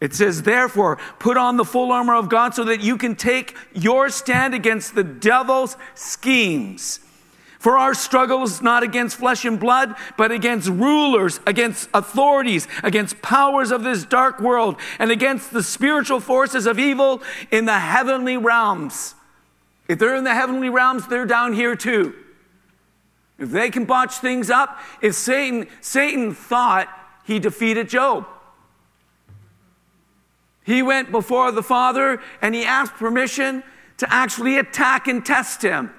It 0.00 0.14
says, 0.14 0.42
therefore, 0.42 0.98
put 1.18 1.36
on 1.36 1.56
the 1.56 1.64
full 1.64 1.90
armor 1.90 2.14
of 2.14 2.28
God 2.28 2.54
so 2.54 2.64
that 2.64 2.80
you 2.80 2.98
can 2.98 3.16
take 3.16 3.56
your 3.72 4.10
stand 4.10 4.54
against 4.54 4.94
the 4.94 5.04
devil's 5.04 5.76
schemes. 5.94 7.00
For 7.58 7.78
our 7.78 7.94
struggle 7.94 8.42
is 8.42 8.60
not 8.60 8.82
against 8.82 9.16
flesh 9.16 9.44
and 9.44 9.58
blood, 9.58 9.94
but 10.18 10.30
against 10.30 10.68
rulers, 10.68 11.40
against 11.46 11.88
authorities, 11.94 12.68
against 12.82 13.22
powers 13.22 13.70
of 13.70 13.82
this 13.82 14.04
dark 14.04 14.38
world, 14.38 14.76
and 14.98 15.10
against 15.10 15.52
the 15.52 15.62
spiritual 15.62 16.20
forces 16.20 16.66
of 16.66 16.78
evil 16.78 17.22
in 17.50 17.64
the 17.64 17.78
heavenly 17.78 18.36
realms. 18.36 19.14
If 19.88 19.98
they're 19.98 20.14
in 20.14 20.24
the 20.24 20.34
heavenly 20.34 20.68
realms, 20.68 21.08
they're 21.08 21.26
down 21.26 21.54
here 21.54 21.74
too. 21.74 22.14
If 23.38 23.50
they 23.50 23.70
can 23.70 23.84
botch 23.84 24.14
things 24.18 24.50
up, 24.50 24.78
if 25.00 25.14
Satan, 25.14 25.66
Satan 25.80 26.34
thought 26.34 26.88
he 27.24 27.38
defeated 27.38 27.88
Job. 27.88 28.26
He 30.66 30.82
went 30.82 31.12
before 31.12 31.52
the 31.52 31.62
Father 31.62 32.20
and 32.42 32.52
he 32.52 32.64
asked 32.64 32.94
permission 32.94 33.62
to 33.98 34.12
actually 34.12 34.58
attack 34.58 35.06
and 35.06 35.24
test 35.24 35.62
him. 35.62 35.92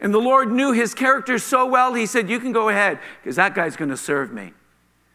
And 0.00 0.12
the 0.12 0.18
Lord 0.18 0.50
knew 0.50 0.72
his 0.72 0.92
character 0.92 1.38
so 1.38 1.66
well, 1.66 1.94
he 1.94 2.04
said, 2.04 2.28
You 2.28 2.40
can 2.40 2.50
go 2.52 2.68
ahead, 2.68 2.98
because 3.22 3.36
that 3.36 3.54
guy's 3.54 3.76
going 3.76 3.90
to 3.90 3.96
serve 3.96 4.32
me. 4.32 4.52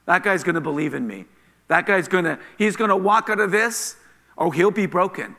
That 0.06 0.24
guy's 0.24 0.44
going 0.44 0.56
to 0.56 0.62
believe 0.62 0.94
in 0.94 1.06
me. 1.06 1.26
That 1.68 1.86
guy's 1.86 2.08
going 2.08 2.24
to, 2.24 2.40
he's 2.58 2.78
going 2.78 2.90
to 2.90 2.96
walk 2.96 3.30
out 3.30 3.42
of 3.42 3.52
this. 3.52 3.98
or 4.38 4.54
he'll 4.54 4.72
be 4.72 4.86
broken. 4.86 5.36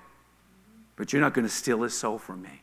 But 0.97 1.12
you're 1.12 1.23
not 1.23 1.33
going 1.33 1.47
to 1.47 1.53
steal 1.53 1.83
his 1.83 1.97
soul 1.97 2.19
from 2.19 2.43
me. 2.43 2.61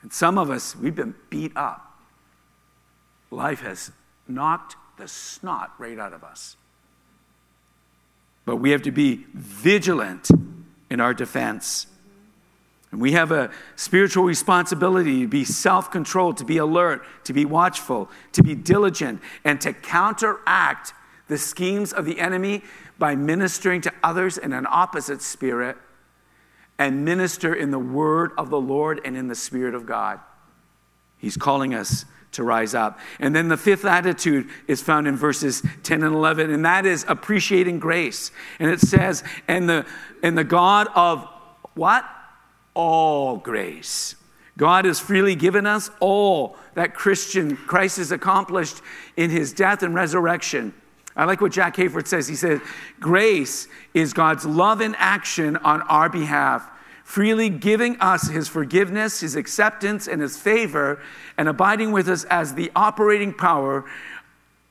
And 0.00 0.10
some 0.12 0.38
of 0.38 0.50
us, 0.50 0.74
we've 0.74 0.94
been 0.94 1.14
beat 1.28 1.52
up. 1.56 1.98
Life 3.30 3.60
has 3.60 3.92
knocked 4.26 4.76
the 5.00 5.08
snot 5.08 5.72
right 5.78 5.98
out 5.98 6.12
of 6.12 6.22
us. 6.22 6.56
But 8.44 8.56
we 8.56 8.70
have 8.70 8.82
to 8.82 8.92
be 8.92 9.26
vigilant 9.34 10.30
in 10.88 11.00
our 11.00 11.14
defense. 11.14 11.86
And 12.90 13.00
we 13.00 13.12
have 13.12 13.30
a 13.30 13.50
spiritual 13.76 14.24
responsibility 14.24 15.20
to 15.20 15.28
be 15.28 15.44
self 15.44 15.90
controlled, 15.90 16.36
to 16.38 16.44
be 16.44 16.56
alert, 16.56 17.04
to 17.24 17.32
be 17.32 17.44
watchful, 17.44 18.10
to 18.32 18.42
be 18.42 18.54
diligent, 18.54 19.20
and 19.44 19.60
to 19.60 19.72
counteract 19.72 20.92
the 21.28 21.38
schemes 21.38 21.92
of 21.92 22.04
the 22.04 22.18
enemy 22.18 22.62
by 22.98 23.14
ministering 23.14 23.80
to 23.82 23.92
others 24.02 24.36
in 24.36 24.52
an 24.52 24.66
opposite 24.68 25.22
spirit 25.22 25.76
and 26.78 27.04
minister 27.04 27.54
in 27.54 27.70
the 27.70 27.78
word 27.78 28.32
of 28.36 28.50
the 28.50 28.60
Lord 28.60 29.00
and 29.04 29.16
in 29.16 29.28
the 29.28 29.34
spirit 29.34 29.74
of 29.74 29.86
God. 29.86 30.18
He's 31.18 31.36
calling 31.36 31.74
us 31.74 32.04
to 32.32 32.44
rise 32.44 32.74
up. 32.74 32.98
And 33.18 33.34
then 33.34 33.48
the 33.48 33.56
fifth 33.56 33.84
attitude 33.84 34.48
is 34.68 34.82
found 34.82 35.08
in 35.08 35.16
verses 35.16 35.62
10 35.82 36.02
and 36.02 36.14
11, 36.14 36.50
and 36.50 36.64
that 36.64 36.86
is 36.86 37.04
appreciating 37.08 37.78
grace. 37.78 38.30
And 38.58 38.70
it 38.70 38.80
says, 38.80 39.24
and 39.48 39.68
the, 39.68 39.86
and 40.22 40.38
the 40.38 40.44
God 40.44 40.88
of 40.94 41.26
what? 41.74 42.04
All 42.74 43.36
grace. 43.36 44.14
God 44.56 44.84
has 44.84 45.00
freely 45.00 45.34
given 45.34 45.66
us 45.66 45.90
all 46.00 46.56
that 46.74 46.94
Christian 46.94 47.56
Christ 47.56 47.96
has 47.96 48.12
accomplished 48.12 48.80
in 49.16 49.30
his 49.30 49.52
death 49.52 49.82
and 49.82 49.94
resurrection. 49.94 50.74
I 51.16 51.24
like 51.24 51.40
what 51.40 51.52
Jack 51.52 51.76
Hayford 51.76 52.06
says. 52.06 52.28
He 52.28 52.36
says, 52.36 52.60
Grace 53.00 53.66
is 53.94 54.12
God's 54.12 54.46
love 54.46 54.80
in 54.80 54.94
action 54.96 55.56
on 55.56 55.82
our 55.82 56.08
behalf 56.08 56.69
freely 57.10 57.50
giving 57.50 57.98
us 57.98 58.28
his 58.28 58.46
forgiveness, 58.46 59.18
his 59.18 59.34
acceptance, 59.34 60.06
and 60.06 60.22
his 60.22 60.36
favor, 60.36 61.02
and 61.36 61.48
abiding 61.48 61.90
with 61.90 62.08
us 62.08 62.22
as 62.26 62.54
the 62.54 62.70
operating 62.76 63.34
power 63.34 63.84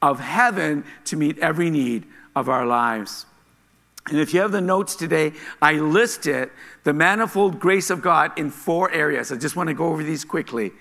of 0.02 0.22
heaven 0.22 0.82
to 1.04 1.18
meet 1.18 1.38
every 1.40 1.70
need 1.70 2.06
of 2.38 2.48
our 2.48 2.66
lives. 2.66 3.26
And 4.08 4.20
if 4.20 4.34
you 4.34 4.40
have 4.40 4.54
the 4.54 4.62
notes 4.62 4.96
today, 4.96 5.34
I 5.62 5.74
listed 5.74 6.50
the 6.86 6.94
manifold 6.94 7.60
grace 7.60 7.90
of 7.90 8.02
God 8.02 8.32
in 8.40 8.52
four 8.52 8.90
areas. 8.90 9.34
I 9.34 9.36
just 9.36 9.58
want 9.58 9.68
to 9.68 9.74
go 9.74 9.88
over 9.88 10.02
these 10.02 10.24
quickly. 10.24 10.72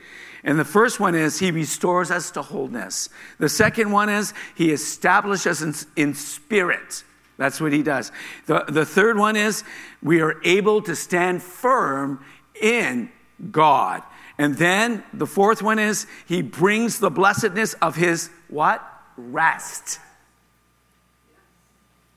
And 0.44 0.60
the 0.60 0.64
first 0.64 1.00
one 1.00 1.16
is 1.16 1.40
He 1.40 1.50
restores 1.50 2.12
us 2.12 2.30
to 2.32 2.42
wholeness. 2.42 3.08
The 3.40 3.48
second 3.48 3.90
one 3.90 4.08
is 4.08 4.32
He 4.54 4.70
establishes 4.70 5.60
us 5.60 5.86
in, 5.96 6.04
in 6.04 6.14
spirit. 6.14 7.02
That's 7.38 7.60
what 7.60 7.72
He 7.72 7.82
does. 7.82 8.12
The, 8.46 8.64
the 8.68 8.84
third 8.84 9.16
one 9.16 9.36
is 9.36 9.64
we 10.02 10.20
are 10.20 10.36
able 10.44 10.82
to 10.82 10.94
stand 10.94 11.42
firm 11.42 12.22
in 12.60 13.10
God. 13.50 14.02
And 14.36 14.56
then 14.56 15.02
the 15.14 15.26
fourth 15.26 15.62
one 15.62 15.78
is 15.78 16.06
He 16.26 16.42
brings 16.42 16.98
the 16.98 17.10
blessedness 17.10 17.72
of 17.74 17.96
His 17.96 18.28
what? 18.48 18.84
Rest. 19.16 20.00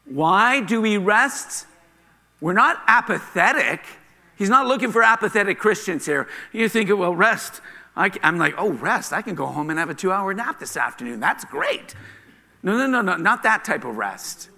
Why 0.06 0.60
do 0.62 0.82
we 0.82 0.98
rest? 0.98 1.66
We're 2.42 2.54
not 2.54 2.82
apathetic. 2.88 3.86
He's 4.36 4.50
not 4.50 4.68
looking 4.68 4.92
for 4.92 5.04
apathetic 5.04 5.60
Christians 5.60 6.06
here. 6.06 6.28
You 6.52 6.68
think, 6.68 6.90
it? 6.90 6.96
well, 6.96 7.16
rest. 7.16 7.62
I, 7.96 8.12
am 8.24 8.38
like, 8.38 8.56
oh, 8.58 8.72
rest. 8.72 9.14
I 9.14 9.22
can 9.22 9.36
go 9.36 9.46
home 9.46 9.70
and 9.70 9.78
have 9.78 9.90
a 9.90 9.94
two 9.94 10.12
hour 10.12 10.34
nap 10.34 10.60
this 10.60 10.76
afternoon. 10.76 11.20
That's 11.20 11.46
great. 11.46 11.96
No, 12.64 12.78
no, 12.78 12.88
no, 12.88 13.02
no, 13.02 13.18
not 13.18 13.44
that 13.44 13.64
type 13.64 13.86
of 13.86 13.98
rest. 13.98 14.50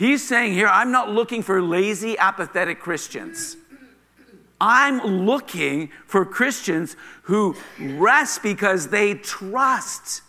He's 0.00 0.26
saying 0.26 0.54
here, 0.54 0.66
I'm 0.66 0.92
not 0.92 1.10
looking 1.10 1.42
for 1.42 1.60
lazy, 1.60 2.16
apathetic 2.16 2.80
Christians. 2.80 3.58
I'm 4.58 5.26
looking 5.26 5.90
for 6.06 6.24
Christians 6.24 6.96
who 7.24 7.54
rest 7.78 8.42
because 8.42 8.88
they 8.88 9.12
trust, 9.12 10.22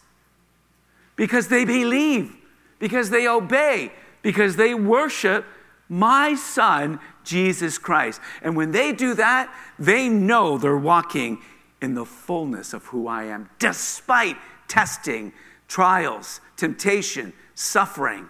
because 1.16 1.48
they 1.48 1.64
believe, 1.64 2.36
because 2.80 3.12
they 3.12 3.30
obey, 3.30 3.94
because 4.22 4.58
they 4.58 4.74
worship 4.74 5.46
my 5.88 6.36
son, 6.36 7.00
Jesus 7.24 7.78
Christ. 7.78 8.20
And 8.42 8.58
when 8.58 8.72
they 8.72 8.92
do 8.92 9.14
that, 9.14 9.56
they 9.80 10.10
know 10.10 10.58
they're 10.58 10.76
walking 10.76 11.38
in 11.82 11.94
the 11.94 12.06
fullness 12.06 12.74
of 12.74 12.88
who 12.88 13.08
I 13.08 13.24
am, 13.24 13.50
despite 13.58 14.36
testing, 14.68 15.32
trials, 15.70 16.42
temptation, 16.58 17.32
suffering. 17.56 18.28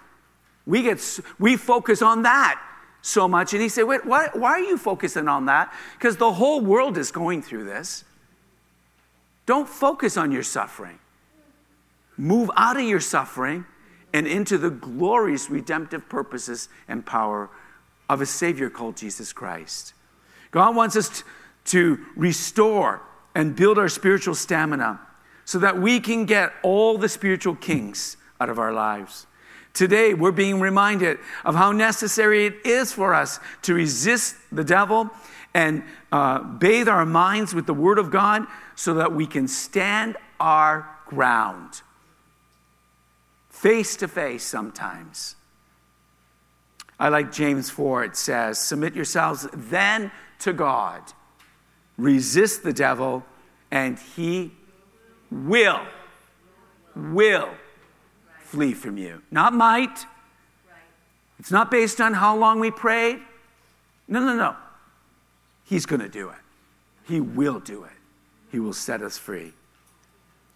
We, 0.66 0.84
get, 0.84 1.20
we 1.40 1.58
focus 1.58 2.02
on 2.02 2.24
that 2.24 2.62
so 3.02 3.28
much. 3.28 3.54
And 3.54 3.62
he 3.62 3.70
said, 3.70 3.84
Wait, 3.84 4.06
why, 4.06 4.30
why 4.34 4.52
are 4.52 4.60
you 4.60 4.78
focusing 4.78 5.28
on 5.28 5.46
that? 5.46 5.74
Because 5.98 6.18
the 6.18 6.34
whole 6.34 6.62
world 6.62 6.98
is 6.98 7.12
going 7.12 7.42
through 7.42 7.66
this. 7.66 8.04
Don't 9.46 9.68
focus 9.68 10.18
on 10.18 10.32
your 10.32 10.44
suffering. 10.44 11.00
Move 12.18 12.52
out 12.56 12.78
of 12.78 12.84
your 12.84 13.00
suffering 13.00 13.66
and 14.14 14.28
into 14.28 14.58
the 14.58 14.70
glorious 14.70 15.50
redemptive 15.50 16.08
purposes 16.10 16.70
and 16.88 17.06
power 17.06 17.50
of 18.10 18.22
a 18.22 18.26
Savior 18.26 18.70
called 18.70 18.98
Jesus 18.98 19.34
Christ. 19.34 19.94
God 20.52 20.76
wants 20.76 20.96
us 20.96 21.24
to 21.66 22.00
restore 22.16 23.02
and 23.34 23.56
build 23.56 23.78
our 23.78 23.88
spiritual 23.88 24.36
stamina 24.36 25.00
so 25.46 25.60
that 25.60 25.80
we 25.80 26.00
can 26.00 26.26
get 26.26 26.52
all 26.62 26.98
the 26.98 27.10
spiritual 27.10 27.56
kings 27.56 28.18
out 28.40 28.50
of 28.50 28.60
our 28.60 28.74
lives. 28.74 29.28
Today, 29.74 30.14
we're 30.14 30.32
being 30.32 30.60
reminded 30.60 31.20
of 31.46 31.56
how 31.56 31.72
necessary 31.72 32.46
it 32.46 32.66
is 32.66 32.92
for 32.92 33.14
us 33.14 33.40
to 33.64 33.74
resist 33.74 34.36
the 34.52 34.64
devil 34.64 35.10
and 35.54 35.84
uh, 36.12 36.40
bathe 36.40 36.88
our 36.88 37.06
minds 37.06 37.54
with 37.54 37.66
the 37.66 37.74
Word 37.74 37.98
of 37.98 38.12
God 38.12 38.46
so 38.76 38.96
that 38.96 39.14
we 39.14 39.26
can 39.26 39.48
stand 39.48 40.18
our 40.40 40.90
ground 41.06 41.82
face 43.62 43.96
to 43.98 44.08
face 44.08 44.44
sometimes. 44.44 45.36
I 47.00 47.10
like 47.10 47.32
James 47.32 47.70
4, 47.70 48.06
it 48.06 48.16
says, 48.16 48.58
Submit 48.58 48.96
yourselves 48.96 49.48
then 49.54 50.12
to 50.40 50.52
God, 50.52 51.02
resist 51.96 52.64
the 52.64 52.74
devil, 52.74 53.24
and 53.70 54.00
he 54.16 54.52
will, 55.30 55.82
will 56.96 57.50
flee 58.52 58.74
from 58.74 58.98
you. 58.98 59.22
Not 59.32 59.54
might. 59.54 60.06
It's 61.40 61.52
not 61.52 61.72
based 61.72 62.02
on 62.02 62.14
how 62.14 62.38
long 62.38 62.60
we 62.60 62.70
prayed. 62.70 63.20
No, 64.10 64.20
no, 64.20 64.36
no. 64.36 64.56
He's 65.64 65.86
going 65.86 66.02
to 66.02 66.10
do 66.10 66.30
it. 66.30 66.36
He 67.08 67.22
will 67.22 67.60
do 67.60 67.86
it. 67.86 67.92
He 68.52 68.60
will 68.60 68.74
set 68.74 69.02
us 69.02 69.18
free. 69.18 69.54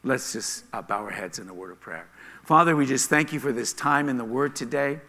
Let's 0.03 0.33
just 0.33 0.65
uh, 0.73 0.81
bow 0.81 1.03
our 1.03 1.09
heads 1.09 1.39
in 1.39 1.47
a 1.47 1.53
word 1.53 1.71
of 1.71 1.79
prayer. 1.79 2.07
Father, 2.43 2.75
we 2.75 2.85
just 2.85 3.09
thank 3.09 3.31
you 3.31 3.39
for 3.39 3.53
this 3.53 3.71
time 3.71 4.09
in 4.09 4.17
the 4.17 4.25
Word 4.25 4.55
today 4.55 4.99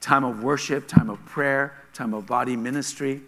time 0.00 0.24
of 0.24 0.42
worship, 0.42 0.88
time 0.88 1.10
of 1.10 1.24
prayer, 1.26 1.74
time 1.92 2.14
of 2.14 2.26
body 2.26 2.56
ministry. 2.56 3.20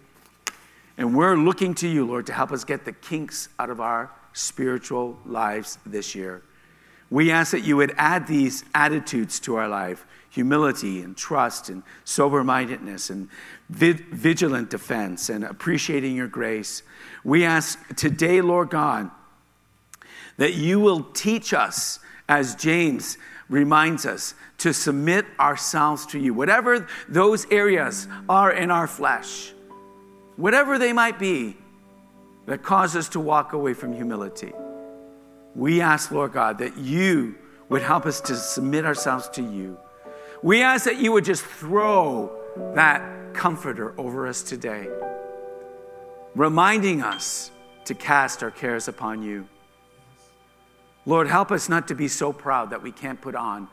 And 0.97 1.15
we're 1.15 1.35
looking 1.35 1.73
to 1.75 1.87
you, 1.87 2.05
Lord, 2.05 2.25
to 2.27 2.33
help 2.33 2.51
us 2.51 2.63
get 2.63 2.83
the 2.83 2.91
kinks 2.91 3.47
out 3.59 3.69
of 3.69 3.79
our 3.79 4.11
spiritual 4.33 5.17
lives 5.25 5.77
this 5.85 6.15
year. 6.15 6.41
We 7.09 7.31
ask 7.31 7.51
that 7.51 7.63
you 7.63 7.77
would 7.77 7.93
add 7.97 8.27
these 8.27 8.63
attitudes 8.73 9.39
to 9.41 9.55
our 9.55 9.67
life 9.67 10.05
humility 10.29 11.03
and 11.03 11.15
trust 11.15 11.69
and 11.69 11.83
sober 12.05 12.43
mindedness 12.43 13.11
and 13.11 13.29
vigilant 13.69 14.67
defense 14.71 15.29
and 15.29 15.43
appreciating 15.43 16.15
your 16.15 16.27
grace. 16.27 16.81
We 17.23 17.45
ask 17.45 17.95
today, 17.95 18.41
Lord 18.41 18.71
God, 18.71 19.11
that 20.37 20.55
you 20.55 20.79
will 20.79 21.03
teach 21.03 21.53
us, 21.53 21.99
as 22.27 22.55
James 22.55 23.19
reminds 23.47 24.07
us, 24.07 24.33
to 24.57 24.73
submit 24.73 25.27
ourselves 25.39 26.07
to 26.07 26.19
you. 26.19 26.33
Whatever 26.33 26.87
those 27.07 27.45
areas 27.51 28.07
are 28.27 28.51
in 28.51 28.71
our 28.71 28.87
flesh, 28.87 29.53
whatever 30.35 30.79
they 30.79 30.93
might 30.93 31.19
be 31.19 31.55
that 32.47 32.63
cause 32.63 32.95
us 32.95 33.07
to 33.09 33.19
walk 33.19 33.53
away 33.53 33.75
from 33.75 33.93
humility. 33.93 34.51
We 35.55 35.81
ask, 35.81 36.11
Lord 36.11 36.33
God, 36.33 36.57
that 36.59 36.77
you 36.77 37.35
would 37.69 37.81
help 37.81 38.05
us 38.05 38.21
to 38.21 38.35
submit 38.35 38.85
ourselves 38.85 39.29
to 39.29 39.41
you. 39.41 39.77
We 40.41 40.61
ask 40.61 40.85
that 40.85 40.97
you 40.97 41.11
would 41.11 41.25
just 41.25 41.43
throw 41.43 42.39
that 42.75 43.33
comforter 43.33 43.93
over 43.97 44.27
us 44.27 44.43
today, 44.43 44.87
reminding 46.35 47.01
us 47.01 47.51
to 47.85 47.95
cast 47.95 48.43
our 48.43 48.51
cares 48.51 48.87
upon 48.87 49.23
you. 49.23 49.47
Lord, 51.05 51.27
help 51.27 51.51
us 51.51 51.67
not 51.69 51.87
to 51.89 51.95
be 51.95 52.07
so 52.07 52.31
proud 52.31 52.69
that 52.69 52.81
we 52.81 52.91
can't 52.91 53.19
put 53.19 53.35
on 53.35 53.67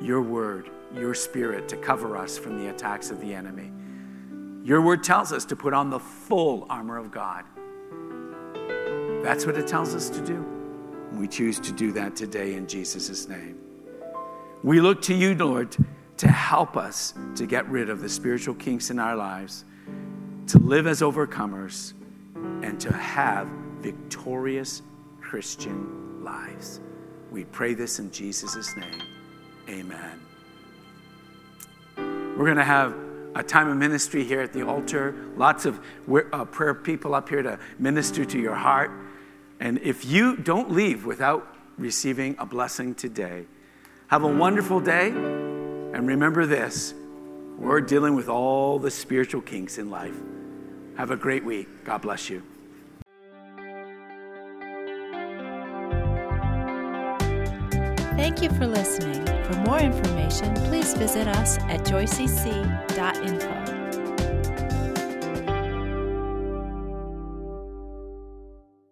your 0.00 0.22
word, 0.22 0.70
your 0.94 1.14
spirit 1.14 1.68
to 1.68 1.76
cover 1.76 2.16
us 2.16 2.38
from 2.38 2.58
the 2.58 2.70
attacks 2.70 3.10
of 3.10 3.20
the 3.20 3.34
enemy. 3.34 3.70
Your 4.64 4.80
word 4.80 5.04
tells 5.04 5.32
us 5.32 5.44
to 5.46 5.56
put 5.56 5.72
on 5.72 5.90
the 5.90 6.00
full 6.00 6.66
armor 6.68 6.98
of 6.98 7.10
God. 7.10 7.44
That's 9.22 9.46
what 9.46 9.56
it 9.56 9.66
tells 9.66 9.94
us 9.94 10.10
to 10.10 10.20
do. 10.20 10.55
We 11.16 11.28
choose 11.28 11.58
to 11.60 11.72
do 11.72 11.92
that 11.92 12.14
today 12.14 12.54
in 12.54 12.66
Jesus' 12.66 13.28
name. 13.28 13.58
We 14.62 14.80
look 14.80 15.02
to 15.02 15.14
you, 15.14 15.34
Lord, 15.34 15.76
to 16.18 16.28
help 16.28 16.76
us 16.76 17.14
to 17.36 17.46
get 17.46 17.68
rid 17.68 17.90
of 17.90 18.00
the 18.00 18.08
spiritual 18.08 18.54
kinks 18.54 18.90
in 18.90 18.98
our 18.98 19.16
lives, 19.16 19.64
to 20.48 20.58
live 20.58 20.86
as 20.86 21.00
overcomers, 21.00 21.94
and 22.34 22.80
to 22.80 22.92
have 22.92 23.48
victorious 23.80 24.82
Christian 25.20 26.22
lives. 26.24 26.80
We 27.30 27.44
pray 27.44 27.74
this 27.74 27.98
in 27.98 28.10
Jesus' 28.10 28.74
name. 28.76 29.02
Amen. 29.68 30.20
We're 31.96 32.44
going 32.44 32.56
to 32.56 32.64
have 32.64 32.94
a 33.34 33.42
time 33.42 33.68
of 33.68 33.76
ministry 33.76 34.24
here 34.24 34.40
at 34.40 34.52
the 34.52 34.66
altar. 34.66 35.14
Lots 35.36 35.66
of 35.66 35.80
uh, 36.32 36.44
prayer 36.46 36.74
people 36.74 37.14
up 37.14 37.28
here 37.28 37.42
to 37.42 37.58
minister 37.78 38.24
to 38.24 38.38
your 38.38 38.54
heart. 38.54 38.90
And 39.60 39.78
if 39.78 40.04
you 40.04 40.36
don't 40.36 40.70
leave 40.70 41.06
without 41.06 41.56
receiving 41.78 42.36
a 42.38 42.46
blessing 42.46 42.94
today, 42.94 43.46
have 44.08 44.22
a 44.22 44.28
wonderful 44.28 44.80
day. 44.80 45.08
And 45.08 46.06
remember 46.06 46.46
this 46.46 46.94
we're 47.58 47.80
dealing 47.80 48.14
with 48.14 48.28
all 48.28 48.78
the 48.78 48.90
spiritual 48.90 49.40
kinks 49.40 49.78
in 49.78 49.90
life. 49.90 50.14
Have 50.96 51.10
a 51.10 51.16
great 51.16 51.44
week. 51.44 51.84
God 51.84 52.02
bless 52.02 52.28
you. 52.28 52.42
Thank 58.16 58.42
you 58.42 58.50
for 58.50 58.66
listening. 58.66 59.24
For 59.44 59.58
more 59.60 59.78
information, 59.78 60.54
please 60.54 60.94
visit 60.94 61.28
us 61.28 61.58
at 61.58 61.84
joycec.info. 61.84 63.65